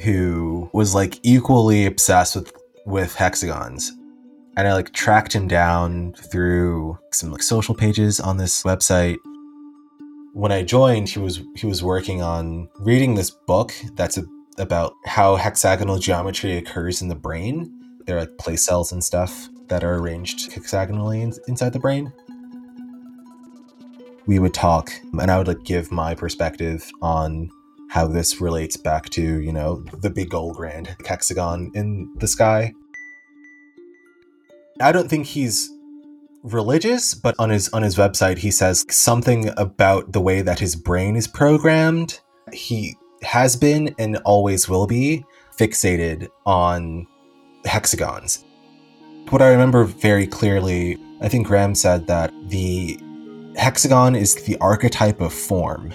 [0.00, 2.52] who was like equally obsessed with
[2.86, 3.92] with hexagons.
[4.56, 9.16] And I like tracked him down through some like social pages on this website.
[10.32, 14.24] When I joined, he was he was working on reading this book that's a
[14.58, 17.72] about how hexagonal geometry occurs in the brain.
[18.06, 22.12] There are like place cells and stuff that are arranged hexagonally in- inside the brain.
[24.26, 27.50] We would talk, and I would like give my perspective on
[27.90, 32.74] how this relates back to you know the big gold grand hexagon in the sky.
[34.80, 35.70] I don't think he's
[36.42, 40.76] religious, but on his on his website he says something about the way that his
[40.76, 42.20] brain is programmed.
[42.52, 45.24] He has been and always will be
[45.58, 47.06] fixated on
[47.64, 48.44] hexagons.
[49.30, 52.98] What I remember very clearly, I think Graham said that the
[53.56, 55.92] hexagon is the archetype of form.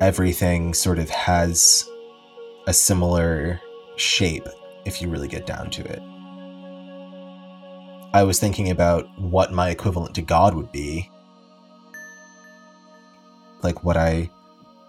[0.00, 1.88] Everything sort of has
[2.68, 3.60] a similar
[3.96, 4.46] shape
[4.84, 6.00] if you really get down to it.
[8.14, 11.10] I was thinking about what my equivalent to God would be.
[13.64, 14.30] Like what I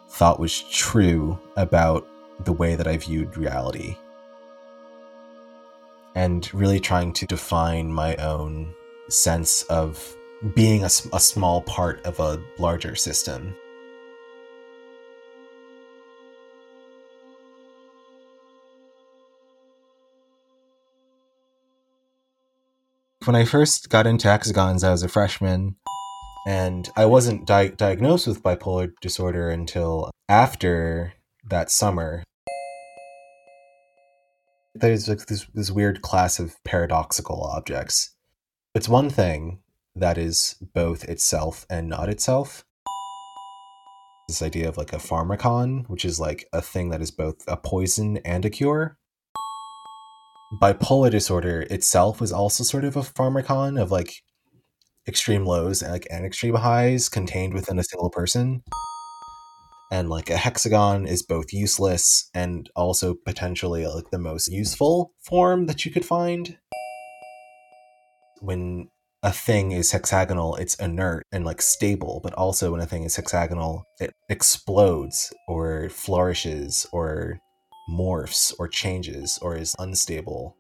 [0.10, 2.08] thought was true about
[2.46, 3.96] the way that I viewed reality.
[6.18, 8.74] And really trying to define my own
[9.08, 10.18] sense of
[10.56, 13.56] being a, a small part of a larger system.
[23.26, 25.76] When I first got into hexagons, I was a freshman,
[26.48, 31.14] and I wasn't di- diagnosed with bipolar disorder until after
[31.48, 32.24] that summer.
[34.80, 38.12] There's like this, this weird class of paradoxical objects.
[38.76, 39.60] It's one thing
[39.96, 42.64] that is both itself and not itself.
[44.28, 47.58] This idea of like a pharmacon, which is like a thing that is both a
[47.58, 48.98] poison and a cure.
[50.62, 54.22] Bipolar disorder itself was also sort of a pharmacon of like
[55.08, 58.62] extreme lows and like and extreme highs contained within a single person.
[59.92, 65.68] And like a hexagon is both useless and also potentially like the most useful form
[65.68, 66.58] that you could find.
[68.42, 68.90] When
[69.24, 73.16] a thing is hexagonal, it's inert and like stable, but also when a thing is
[73.16, 77.40] hexagonal, it explodes or flourishes or
[77.90, 80.56] morphs or changes or is unstable.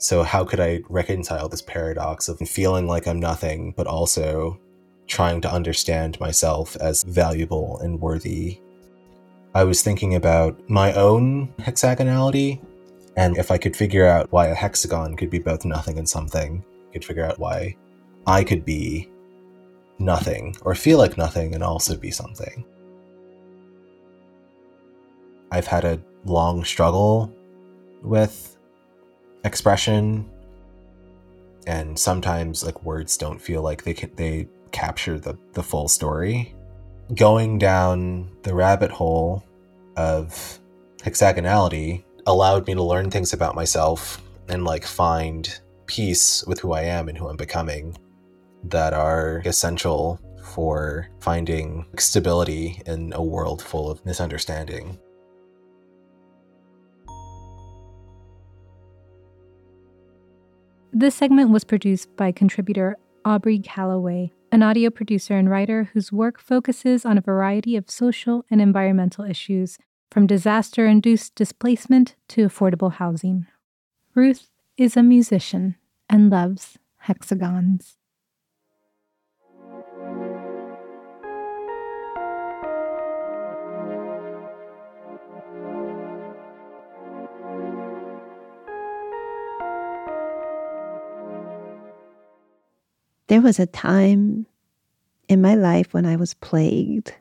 [0.00, 4.60] So, how could I reconcile this paradox of feeling like I'm nothing, but also
[5.08, 8.60] trying to understand myself as valuable and worthy?
[9.54, 12.60] I was thinking about my own hexagonality,
[13.16, 16.62] and if I could figure out why a hexagon could be both nothing and something,
[16.88, 17.76] I could figure out why
[18.26, 19.10] I could be
[19.98, 22.64] nothing or feel like nothing and also be something.
[25.50, 27.32] I've had a long struggle
[28.02, 28.56] with
[29.44, 30.28] expression
[31.66, 36.54] and sometimes like words don't feel like they can they capture the the full story
[37.14, 39.42] going down the rabbit hole
[39.96, 40.58] of
[41.02, 46.82] hexagonality allowed me to learn things about myself and like find peace with who I
[46.82, 47.96] am and who I'm becoming
[48.64, 50.20] that are essential
[50.52, 54.98] for finding stability in a world full of misunderstanding.
[60.92, 66.40] This segment was produced by contributor Aubrey Calloway, an audio producer and writer whose work
[66.40, 69.78] focuses on a variety of social and environmental issues,
[70.10, 73.46] from disaster induced displacement to affordable housing.
[74.14, 75.76] Ruth is a musician
[76.08, 77.98] and loves hexagons.
[93.28, 94.46] There was a time
[95.28, 97.14] in my life when I was plagued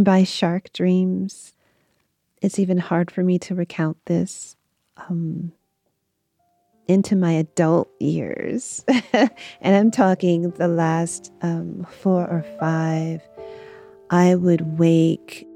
[0.00, 1.54] by shark dreams.
[2.42, 4.54] It's even hard for me to recount this
[4.98, 5.52] um,
[6.86, 8.84] into my adult years.
[9.14, 9.30] and
[9.62, 13.26] I'm talking the last um, four or five.
[14.10, 15.46] I would wake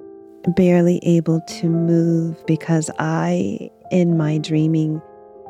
[0.56, 5.02] barely able to move because I, in my dreaming,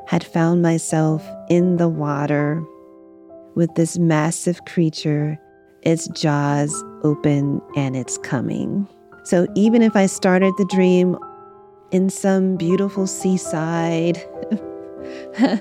[0.09, 2.65] had found myself in the water
[3.55, 5.39] with this massive creature,
[5.83, 8.87] its jaws open and it's coming.
[9.25, 11.17] So even if I started the dream
[11.91, 14.23] in some beautiful seaside,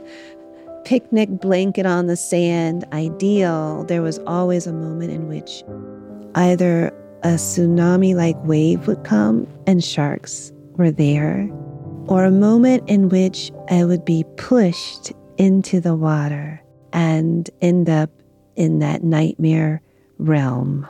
[0.86, 5.64] picnic blanket on the sand, ideal, there was always a moment in which
[6.36, 6.88] either
[7.24, 11.50] a tsunami like wave would come and sharks were there,
[12.08, 16.62] or a moment in which I would be pushed into the water
[16.94, 18.10] and end up
[18.56, 19.82] in that nightmare
[20.18, 20.88] realm.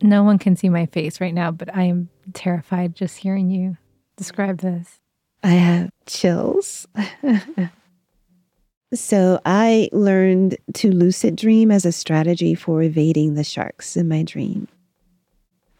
[0.00, 3.76] No one can see my face right now, but I am terrified just hearing you
[4.16, 4.98] describe this.
[5.42, 6.86] I have chills.
[8.94, 14.22] so I learned to lucid dream as a strategy for evading the sharks in my
[14.22, 14.68] dream.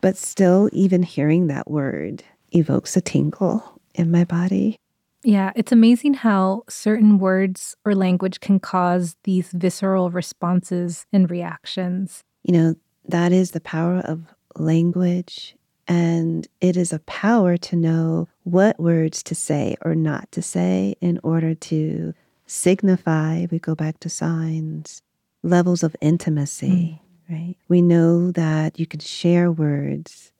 [0.00, 4.76] But still, even hearing that word evokes a tingle in my body.
[5.24, 12.24] Yeah, it's amazing how certain words or language can cause these visceral responses and reactions.
[12.42, 12.74] You know,
[13.06, 14.22] that is the power of
[14.56, 15.54] language.
[15.88, 20.94] And it is a power to know what words to say or not to say
[21.00, 22.14] in order to
[22.46, 25.02] signify, we go back to signs,
[25.42, 27.34] levels of intimacy, mm.
[27.34, 27.56] right?
[27.68, 30.32] We know that you could share words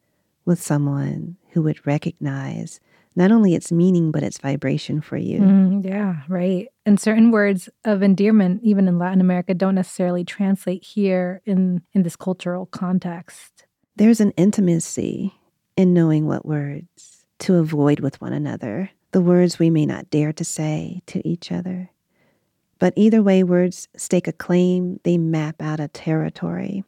[0.44, 2.80] with someone who would recognize
[3.14, 5.40] not only its meaning, but its vibration for you.
[5.40, 6.68] Mm, yeah, right.
[6.86, 12.02] And certain words of endearment, even in Latin America, don't necessarily translate here in, in
[12.02, 13.66] this cultural context.
[13.96, 15.34] There's an intimacy
[15.76, 20.32] in knowing what words to avoid with one another, the words we may not dare
[20.32, 21.90] to say to each other.
[22.78, 26.84] But either way, words stake a claim, they map out a territory.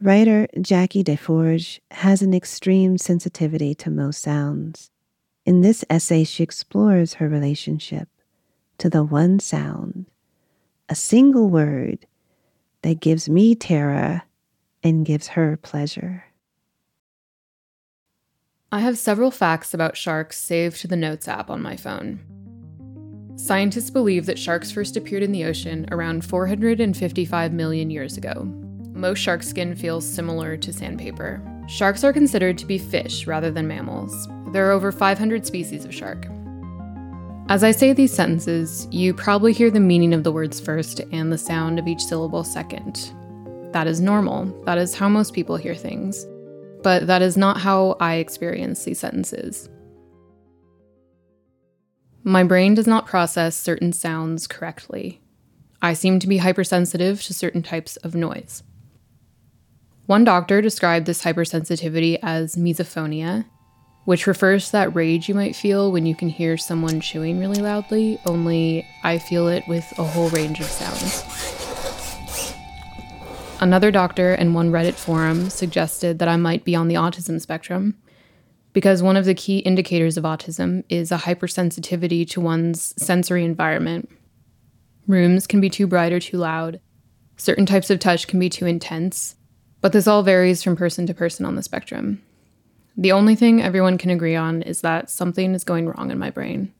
[0.00, 4.92] Writer Jackie Deforge has an extreme sensitivity to most sounds.
[5.44, 8.08] In this essay, she explores her relationship
[8.78, 10.06] to the one sound,
[10.88, 12.06] a single word
[12.82, 14.22] that gives me terror
[14.84, 16.26] and gives her pleasure.
[18.70, 22.20] I have several facts about sharks saved to the Notes app on my phone.
[23.34, 28.67] Scientists believe that sharks first appeared in the ocean around 455 million years ago,
[28.98, 31.40] most shark skin feels similar to sandpaper.
[31.68, 34.28] Sharks are considered to be fish rather than mammals.
[34.52, 36.26] There are over 500 species of shark.
[37.48, 41.32] As I say these sentences, you probably hear the meaning of the words first and
[41.32, 43.12] the sound of each syllable second.
[43.72, 44.46] That is normal.
[44.64, 46.26] That is how most people hear things.
[46.82, 49.68] But that is not how I experience these sentences.
[52.24, 55.20] My brain does not process certain sounds correctly.
[55.80, 58.64] I seem to be hypersensitive to certain types of noise.
[60.08, 63.44] One doctor described this hypersensitivity as misophonia,
[64.06, 67.60] which refers to that rage you might feel when you can hear someone chewing really
[67.60, 71.22] loudly, only I feel it with a whole range of sounds.
[73.60, 77.94] Another doctor in one Reddit forum suggested that I might be on the autism spectrum
[78.72, 84.08] because one of the key indicators of autism is a hypersensitivity to one's sensory environment.
[85.06, 86.80] Rooms can be too bright or too loud,
[87.36, 89.34] certain types of touch can be too intense,
[89.80, 92.22] but this all varies from person to person on the spectrum.
[92.96, 96.30] The only thing everyone can agree on is that something is going wrong in my
[96.30, 96.72] brain.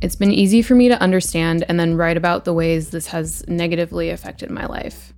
[0.00, 3.42] It's been easy for me to understand and then write about the ways this has
[3.48, 5.14] negatively affected my life.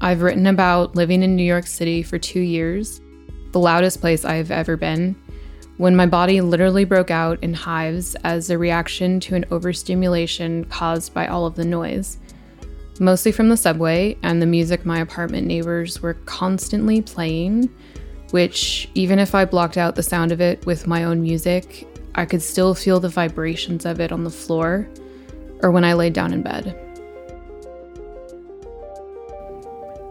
[0.00, 3.00] I've written about living in New York City for two years,
[3.52, 5.14] the loudest place I've ever been,
[5.76, 11.14] when my body literally broke out in hives as a reaction to an overstimulation caused
[11.14, 12.18] by all of the noise
[13.00, 17.68] mostly from the subway and the music my apartment neighbors were constantly playing,
[18.30, 22.24] which, even if I blocked out the sound of it with my own music, I
[22.24, 24.88] could still feel the vibrations of it on the floor
[25.62, 26.76] or when I laid down in bed.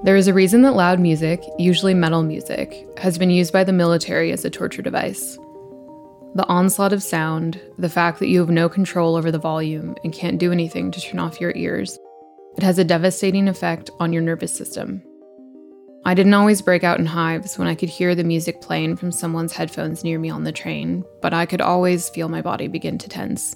[0.03, 3.73] There is a reason that loud music, usually metal music, has been used by the
[3.73, 5.37] military as a torture device.
[6.35, 10.13] The onslaught of sound, the fact that you have no control over the volume and
[10.13, 11.97] can't do anything to turn off your ears,
[12.57, 15.03] it has a devastating effect on your nervous system.
[16.05, 19.11] I didn't always break out in hives when I could hear the music playing from
[19.11, 22.97] someone's headphones near me on the train, but I could always feel my body begin
[22.97, 23.55] to tense,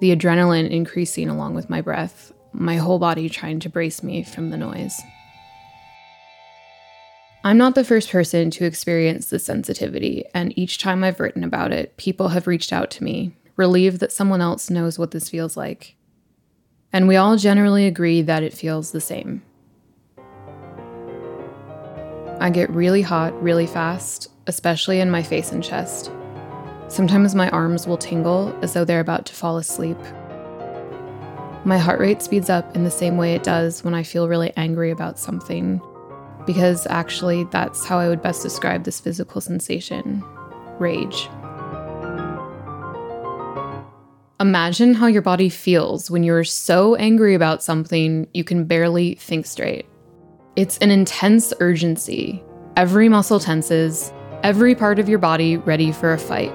[0.00, 4.50] the adrenaline increasing along with my breath, my whole body trying to brace me from
[4.50, 5.00] the noise.
[7.44, 11.72] I'm not the first person to experience this sensitivity, and each time I've written about
[11.72, 15.56] it, people have reached out to me, relieved that someone else knows what this feels
[15.56, 15.94] like
[16.92, 19.42] and we all generally agree that it feels the same.
[22.40, 26.10] I get really hot really fast, especially in my face and chest.
[26.88, 29.96] Sometimes my arms will tingle as though they're about to fall asleep.
[31.64, 34.52] My heart rate speeds up in the same way it does when I feel really
[34.56, 35.80] angry about something,
[36.44, 40.24] because actually, that's how I would best describe this physical sensation
[40.80, 41.28] rage.
[44.42, 49.46] Imagine how your body feels when you're so angry about something you can barely think
[49.46, 49.86] straight.
[50.56, 52.42] It's an intense urgency.
[52.76, 54.12] Every muscle tenses,
[54.42, 56.52] every part of your body ready for a fight.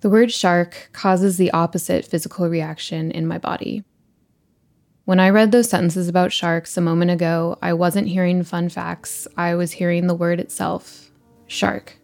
[0.00, 3.84] The word shark causes the opposite physical reaction in my body.
[5.04, 9.28] When I read those sentences about sharks a moment ago, I wasn't hearing fun facts,
[9.36, 11.10] I was hearing the word itself
[11.48, 11.99] shark.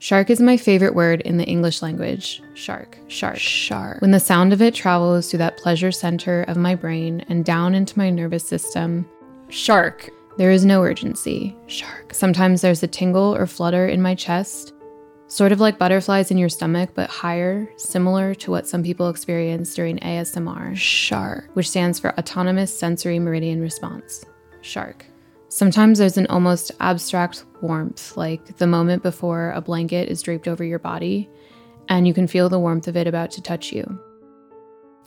[0.00, 2.42] Shark is my favorite word in the English language.
[2.54, 4.00] Shark, shark, shark.
[4.00, 7.74] When the sound of it travels through that pleasure center of my brain and down
[7.74, 9.06] into my nervous system,
[9.50, 11.54] shark, there is no urgency.
[11.66, 12.14] Shark.
[12.14, 14.72] Sometimes there's a tingle or flutter in my chest,
[15.26, 19.74] sort of like butterflies in your stomach, but higher, similar to what some people experience
[19.74, 20.74] during ASMR.
[20.78, 24.24] Shark, which stands for Autonomous Sensory Meridian Response.
[24.62, 25.09] Shark.
[25.50, 30.62] Sometimes there's an almost abstract warmth, like the moment before a blanket is draped over
[30.62, 31.28] your body,
[31.88, 33.98] and you can feel the warmth of it about to touch you.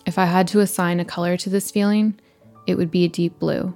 [0.05, 2.19] If I had to assign a color to this feeling,
[2.67, 3.73] it would be a deep blue.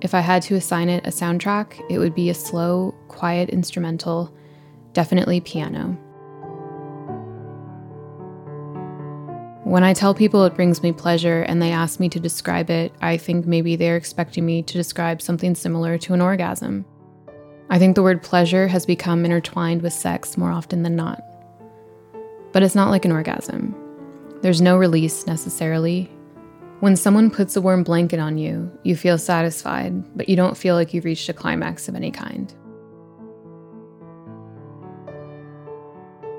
[0.00, 4.34] If I had to assign it a soundtrack, it would be a slow, quiet instrumental,
[4.94, 5.96] definitely piano.
[9.72, 12.92] When I tell people it brings me pleasure and they ask me to describe it,
[13.00, 16.84] I think maybe they're expecting me to describe something similar to an orgasm.
[17.70, 21.22] I think the word pleasure has become intertwined with sex more often than not.
[22.52, 23.74] But it's not like an orgasm.
[24.42, 26.04] There's no release necessarily.
[26.80, 30.74] When someone puts a warm blanket on you, you feel satisfied, but you don't feel
[30.74, 32.52] like you've reached a climax of any kind.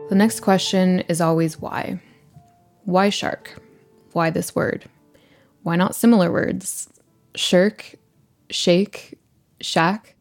[0.09, 1.99] The next question is always why.
[2.85, 3.55] Why shark?
[4.11, 4.85] Why this word?
[5.63, 6.89] Why not similar words?
[7.35, 7.95] Shirk,
[8.49, 9.17] shake,
[9.61, 10.15] shack?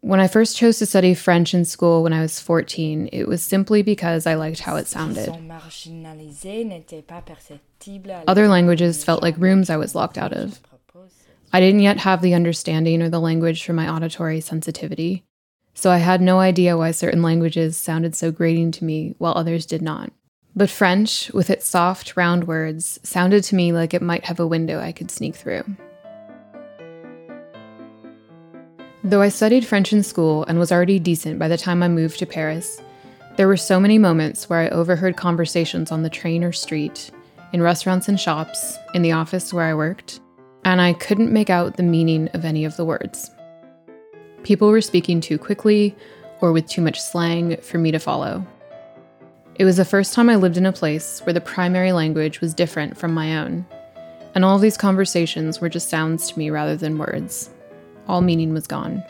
[0.00, 3.42] When I first chose to study French in school when I was 14, it was
[3.42, 5.28] simply because I liked how it sounded.
[8.28, 10.60] Other languages felt like rooms I was locked out of.
[11.52, 15.24] I didn't yet have the understanding or the language for my auditory sensitivity,
[15.74, 19.66] so I had no idea why certain languages sounded so grating to me while others
[19.66, 20.12] did not.
[20.56, 24.46] But French, with its soft, round words, sounded to me like it might have a
[24.46, 25.64] window I could sneak through.
[29.04, 32.18] Though I studied French in school and was already decent by the time I moved
[32.20, 32.80] to Paris,
[33.36, 37.10] there were so many moments where I overheard conversations on the train or street,
[37.52, 40.20] in restaurants and shops, in the office where I worked,
[40.64, 43.30] and I couldn't make out the meaning of any of the words.
[44.42, 45.94] People were speaking too quickly
[46.40, 48.46] or with too much slang for me to follow.
[49.58, 52.52] It was the first time I lived in a place where the primary language was
[52.52, 53.64] different from my own,
[54.34, 57.48] and all these conversations were just sounds to me rather than words.
[58.06, 59.02] All meaning was gone.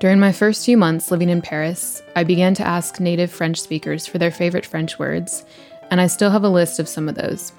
[0.00, 4.06] During my first few months living in Paris, I began to ask native French speakers
[4.06, 5.46] for their favorite French words,
[5.90, 7.52] and I still have a list of some of those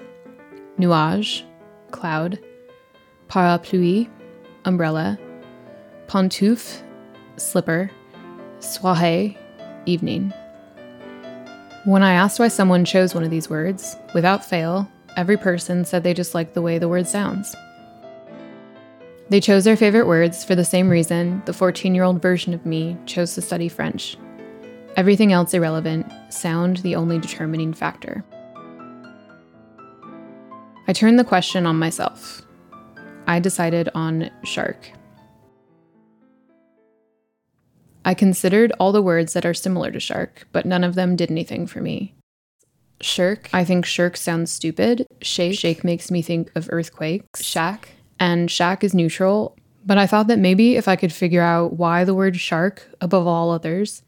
[0.78, 1.44] nuage,
[1.90, 2.38] cloud,
[3.28, 4.08] parapluie,
[4.64, 5.18] umbrella,
[6.06, 6.80] pantoufle,
[7.36, 7.90] slipper,
[8.60, 9.36] soirée,
[9.86, 10.32] evening.
[11.84, 16.02] When I asked why someone chose one of these words, without fail, every person said
[16.02, 17.56] they just liked the way the word sounds.
[19.30, 22.66] They chose their favorite words for the same reason the 14 year old version of
[22.66, 24.18] me chose to study French.
[24.96, 28.24] Everything else irrelevant, sound the only determining factor.
[30.86, 32.42] I turned the question on myself.
[33.26, 34.90] I decided on shark.
[38.04, 41.30] I considered all the words that are similar to shark, but none of them did
[41.30, 42.14] anything for me.
[43.00, 45.06] Shirk, I think shirk sounds stupid.
[45.22, 47.42] Shake, shake makes me think of earthquakes.
[47.42, 51.74] Shack, and shack is neutral, but I thought that maybe if I could figure out
[51.74, 54.02] why the word shark above all others,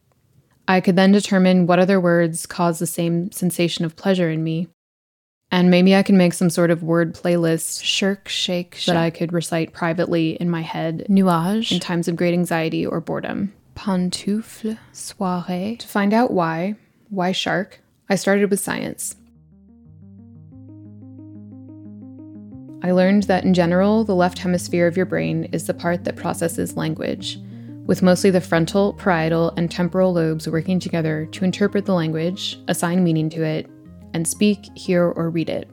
[0.68, 4.68] I could then determine what other words cause the same sensation of pleasure in me.
[5.51, 9.34] And maybe I can make some sort of word playlist, shirk, shake, that I could
[9.34, 15.79] recite privately in my head, nuage, in times of great anxiety or boredom pantoufle, soirée.
[15.79, 16.77] To find out why,
[17.09, 19.16] why shark, I started with science.
[22.85, 26.16] I learned that in general, the left hemisphere of your brain is the part that
[26.16, 27.39] processes language,
[27.87, 33.05] with mostly the frontal, parietal, and temporal lobes working together to interpret the language, assign
[33.05, 33.70] meaning to it,
[34.14, 35.70] and speak, hear, or read it.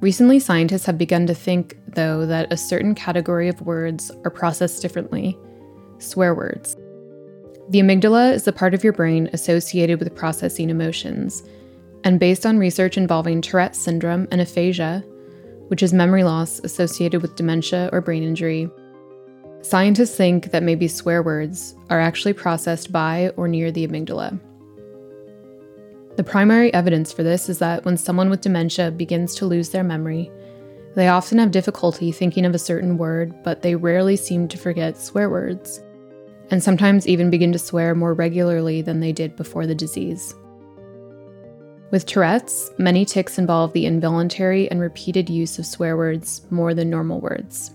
[0.00, 4.80] Recently, scientists have begun to think, though, that a certain category of words are processed
[4.80, 5.36] differently
[5.98, 6.76] swear words.
[7.70, 11.42] The amygdala is the part of your brain associated with processing emotions,
[12.04, 15.02] and based on research involving Tourette's syndrome and aphasia,
[15.68, 18.70] which is memory loss associated with dementia or brain injury,
[19.62, 24.38] scientists think that maybe swear words are actually processed by or near the amygdala.
[26.16, 29.82] The primary evidence for this is that when someone with dementia begins to lose their
[29.82, 30.30] memory,
[30.94, 34.96] they often have difficulty thinking of a certain word, but they rarely seem to forget
[34.96, 35.80] swear words
[36.50, 40.34] and sometimes even begin to swear more regularly than they did before the disease.
[41.90, 46.90] With Tourette's, many tics involve the involuntary and repeated use of swear words more than
[46.90, 47.70] normal words.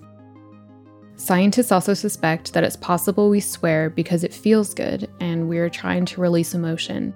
[1.16, 6.06] Scientists also suspect that it's possible we swear because it feels good and we're trying
[6.06, 7.14] to release emotion,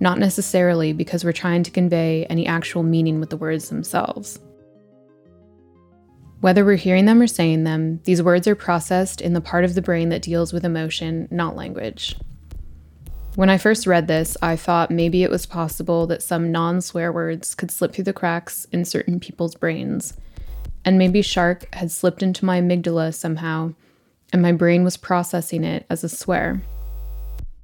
[0.00, 4.38] not necessarily because we're trying to convey any actual meaning with the words themselves.
[6.42, 9.76] Whether we're hearing them or saying them, these words are processed in the part of
[9.76, 12.16] the brain that deals with emotion, not language.
[13.36, 17.12] When I first read this, I thought maybe it was possible that some non swear
[17.12, 20.14] words could slip through the cracks in certain people's brains.
[20.84, 23.74] And maybe shark had slipped into my amygdala somehow,
[24.32, 26.60] and my brain was processing it as a swear.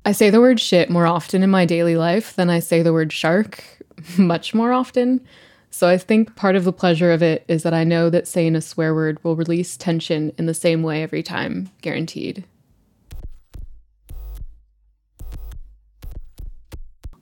[0.05, 2.93] I say the word shit more often in my daily life than I say the
[2.93, 3.64] word shark,
[4.16, 5.26] much more often.
[5.71, 8.57] So I think part of the pleasure of it is that I know that saying
[8.57, 12.45] a swear word will release tension in the same way every time, guaranteed.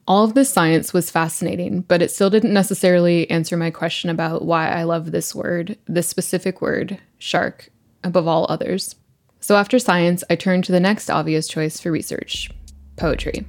[0.09, 4.45] All of this science was fascinating, but it still didn't necessarily answer my question about
[4.45, 7.71] why I love this word, this specific word, shark,
[8.05, 8.95] above all others.
[9.41, 12.51] So after science, I turned to the next obvious choice for research
[12.97, 13.45] poetry.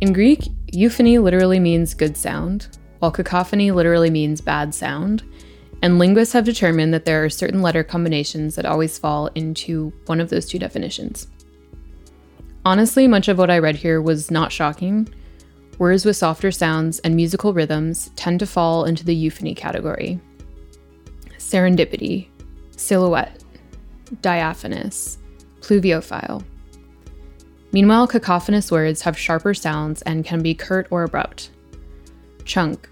[0.00, 2.68] In Greek, euphony literally means good sound,
[3.00, 5.24] while cacophony literally means bad sound,
[5.82, 10.20] and linguists have determined that there are certain letter combinations that always fall into one
[10.20, 11.26] of those two definitions.
[12.64, 15.08] Honestly, much of what I read here was not shocking.
[15.78, 20.20] Words with softer sounds and musical rhythms tend to fall into the euphony category.
[21.38, 22.28] Serendipity,
[22.76, 23.42] silhouette,
[24.22, 25.18] diaphanous,
[25.60, 26.44] pluviophile.
[27.72, 31.50] Meanwhile, cacophonous words have sharper sounds and can be curt or abrupt.
[32.44, 32.88] Chunk,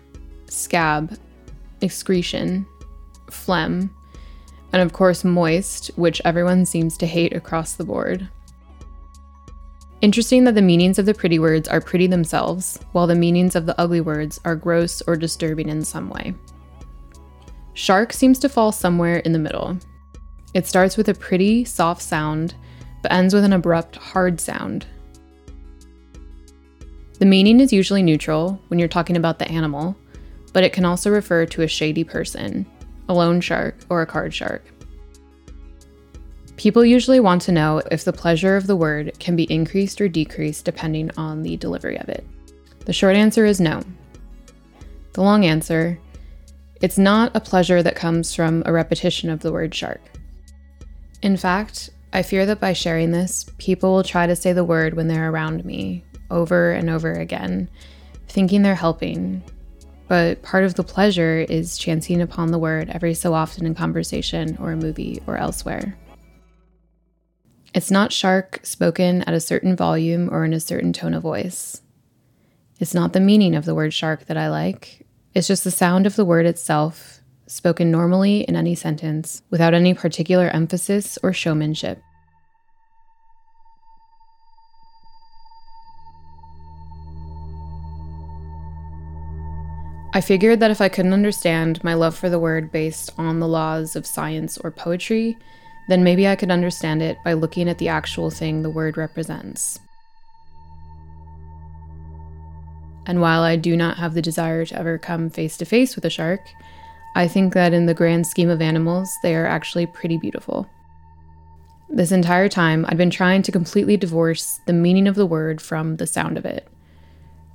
[0.48, 1.18] scab,
[1.80, 2.66] excretion,
[3.30, 3.94] phlegm,
[4.72, 8.28] and of course, moist, which everyone seems to hate across the board.
[10.02, 13.64] Interesting that the meanings of the pretty words are pretty themselves, while the meanings of
[13.64, 16.34] the ugly words are gross or disturbing in some way.
[17.72, 19.78] Shark seems to fall somewhere in the middle.
[20.52, 22.54] It starts with a pretty, soft sound
[23.06, 24.84] but ends with an abrupt, hard sound.
[27.20, 29.96] The meaning is usually neutral when you're talking about the animal,
[30.52, 32.66] but it can also refer to a shady person,
[33.08, 34.64] a loan shark, or a card shark.
[36.56, 40.08] People usually want to know if the pleasure of the word can be increased or
[40.08, 42.26] decreased depending on the delivery of it.
[42.86, 43.84] The short answer is no.
[45.12, 45.96] The long answer
[46.82, 50.00] it's not a pleasure that comes from a repetition of the word shark.
[51.22, 54.94] In fact, I fear that by sharing this, people will try to say the word
[54.94, 57.68] when they're around me over and over again,
[58.26, 59.42] thinking they're helping.
[60.08, 64.56] But part of the pleasure is chancing upon the word every so often in conversation
[64.58, 65.94] or a movie or elsewhere.
[67.74, 71.82] It's not shark spoken at a certain volume or in a certain tone of voice.
[72.80, 75.06] It's not the meaning of the word shark that I like.
[75.34, 77.15] It's just the sound of the word itself,
[77.46, 82.02] spoken normally in any sentence, without any particular emphasis or showmanship.
[90.16, 93.46] I figured that if I couldn't understand my love for the word based on the
[93.46, 95.36] laws of science or poetry,
[95.88, 99.78] then maybe I could understand it by looking at the actual thing the word represents.
[103.06, 106.04] And while I do not have the desire to ever come face to face with
[106.06, 106.40] a shark,
[107.16, 110.70] I think that in the grand scheme of animals, they are actually pretty beautiful.
[111.88, 115.96] This entire time, I'd been trying to completely divorce the meaning of the word from
[115.96, 116.68] the sound of it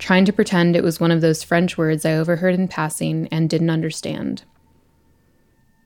[0.01, 3.47] trying to pretend it was one of those French words I overheard in passing and
[3.47, 4.43] didn't understand.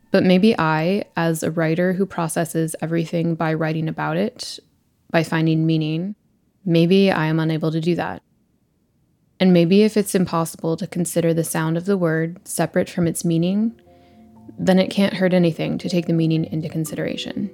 [0.10, 4.58] But maybe I, as a writer who processes everything by writing about it,
[5.12, 6.16] by finding meaning,
[6.64, 8.24] maybe I am unable to do that.
[9.40, 13.26] And maybe if it's impossible to consider the sound of the word separate from its
[13.26, 13.80] meaning,
[14.58, 17.52] then it can't hurt anything to take the meaning into consideration.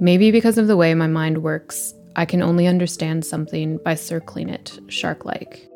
[0.00, 4.48] Maybe because of the way my mind works, I can only understand something by circling
[4.48, 5.68] it shark like.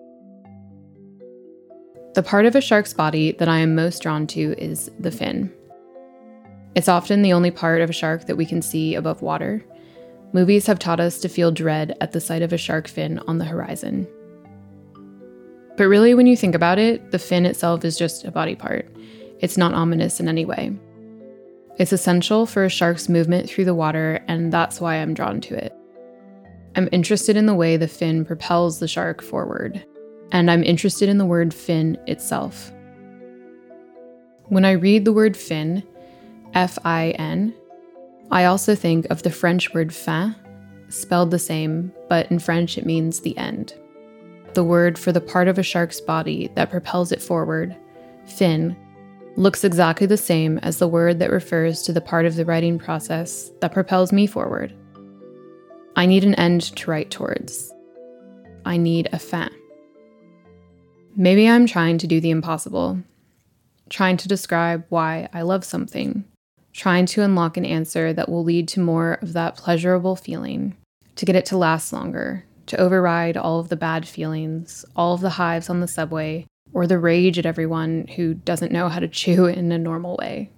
[2.14, 5.52] The part of a shark's body that I am most drawn to is the fin.
[6.74, 9.64] It's often the only part of a shark that we can see above water.
[10.34, 13.38] Movies have taught us to feel dread at the sight of a shark fin on
[13.38, 14.04] the horizon.
[15.76, 18.88] But really, when you think about it, the fin itself is just a body part.
[19.38, 20.76] It's not ominous in any way.
[21.78, 25.54] It's essential for a shark's movement through the water, and that's why I'm drawn to
[25.54, 25.72] it.
[26.74, 29.84] I'm interested in the way the fin propels the shark forward,
[30.32, 32.72] and I'm interested in the word fin itself.
[34.46, 35.84] When I read the word fin,
[36.54, 37.54] F I N,
[38.30, 40.34] I also think of the French word fin,
[40.88, 43.74] spelled the same, but in French it means the end.
[44.54, 47.76] The word for the part of a shark's body that propels it forward,
[48.26, 48.76] fin,
[49.36, 52.78] looks exactly the same as the word that refers to the part of the writing
[52.78, 54.72] process that propels me forward.
[55.96, 57.72] I need an end to write towards.
[58.64, 59.50] I need a fin.
[61.16, 62.98] Maybe I'm trying to do the impossible,
[63.90, 66.24] trying to describe why I love something,
[66.74, 70.76] trying to unlock an answer that will lead to more of that pleasurable feeling,
[71.16, 75.20] to get it to last longer, to override all of the bad feelings, all of
[75.20, 79.08] the hives on the subway, or the rage at everyone who doesn't know how to
[79.08, 80.50] chew in a normal way.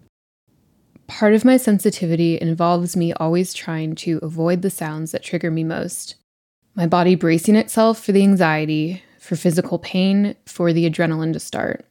[1.06, 5.62] Part of my sensitivity involves me always trying to avoid the sounds that trigger me
[5.62, 6.16] most.
[6.74, 11.86] My body bracing itself for the anxiety, for physical pain, for the adrenaline to start.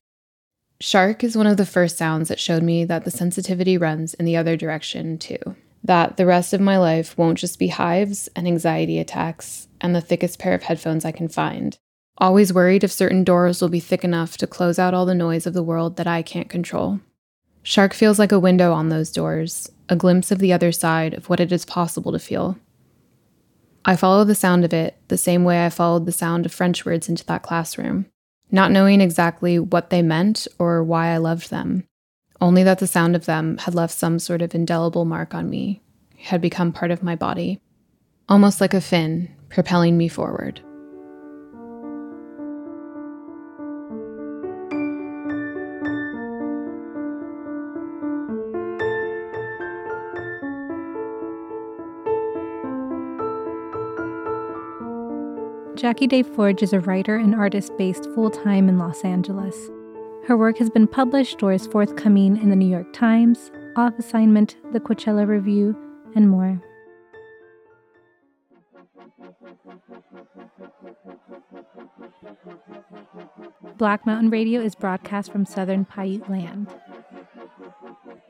[0.82, 4.26] Shark is one of the first sounds that showed me that the sensitivity runs in
[4.26, 5.38] the other direction, too.
[5.84, 10.02] That the rest of my life won't just be hives and anxiety attacks and the
[10.02, 11.78] thickest pair of headphones I can find.
[12.18, 15.46] Always worried if certain doors will be thick enough to close out all the noise
[15.46, 17.00] of the world that I can't control.
[17.64, 21.30] Shark feels like a window on those doors, a glimpse of the other side of
[21.30, 22.58] what it is possible to feel.
[23.86, 26.86] I follow the sound of it the same way I followed the sound of French
[26.86, 28.08] words into that classroom
[28.52, 31.88] not knowing exactly what they meant or why I loved them,
[32.42, 35.82] only that the sound of them had left some sort of indelible mark on me,
[36.18, 37.60] had become part of my body,
[38.30, 40.62] almost like a fin propelling me forward.
[55.86, 59.56] Jackie DeForge is a writer and artist based full time in Los Angeles.
[60.26, 64.58] Her work has been published or is forthcoming in the New York Times, Off Assignment,
[64.74, 65.78] the Coachella Review,
[66.16, 66.60] and more.
[73.78, 76.68] Black Mountain Radio is broadcast from southern Paiute land.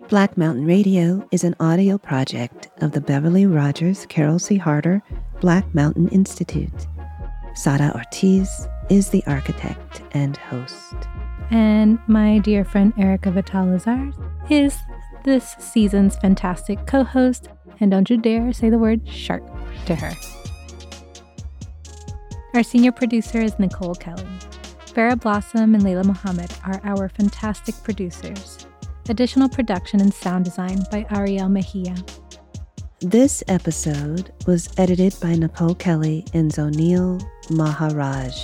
[0.09, 4.57] Black Mountain Radio is an audio project of the Beverly Rogers Carol C.
[4.57, 5.01] Harter
[5.39, 6.85] Black Mountain Institute.
[7.55, 10.93] Sara Ortiz is the architect and host.
[11.51, 14.13] And my dear friend Erica Vital-Lazare
[14.51, 14.77] is
[15.23, 17.47] this season's fantastic co host.
[17.79, 19.43] And don't you dare say the word shark
[19.85, 20.11] to her.
[22.53, 24.23] Our senior producer is Nicole Kelly.
[24.87, 28.67] Farah Blossom and Layla Mohammed are our fantastic producers.
[29.07, 31.95] Additional production and sound design by Ariel Mejia.
[32.99, 38.35] This episode was edited by Nicole Kelly and Zoneil Maharaj.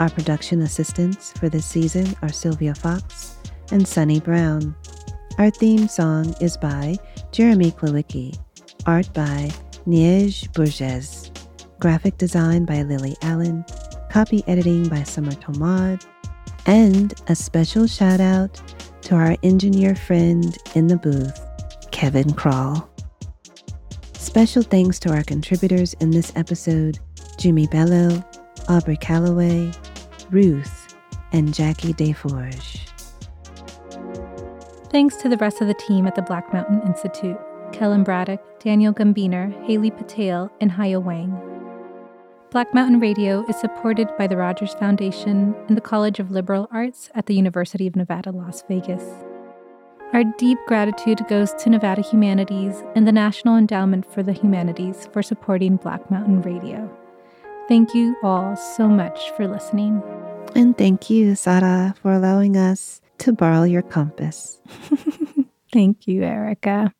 [0.00, 3.36] Our production assistants for this season are Sylvia Fox
[3.70, 4.74] and Sunny Brown.
[5.38, 6.96] Our theme song is by
[7.30, 8.38] Jeremy Klawicki,
[8.86, 9.50] art by
[9.86, 11.30] Niej Burgess,
[11.80, 13.64] graphic design by Lily Allen,
[14.10, 16.04] copy editing by Summer Tomad,
[16.66, 18.60] and a special shout out
[19.02, 21.40] to our engineer friend in the booth,
[21.90, 22.88] Kevin Crawl.
[24.14, 26.98] Special thanks to our contributors in this episode
[27.38, 28.24] Jimmy Bello,
[28.68, 29.72] Aubrey Calloway,
[30.30, 30.94] Ruth,
[31.32, 32.80] and Jackie DeForge.
[34.90, 37.38] Thanks to the rest of the team at the Black Mountain Institute
[37.72, 41.36] Kellen Braddock, Daniel Gambiner, Haley Patel, and Haya Wang.
[42.50, 47.08] Black Mountain Radio is supported by the Rogers Foundation and the College of Liberal Arts
[47.14, 49.02] at the University of Nevada, Las Vegas.
[50.12, 55.22] Our deep gratitude goes to Nevada Humanities and the National Endowment for the Humanities for
[55.22, 56.94] supporting Black Mountain Radio.
[57.68, 60.02] Thank you all so much for listening.
[60.54, 64.60] And thank you, Sara, for allowing us to borrow your compass.
[65.72, 66.92] thank you, Erica.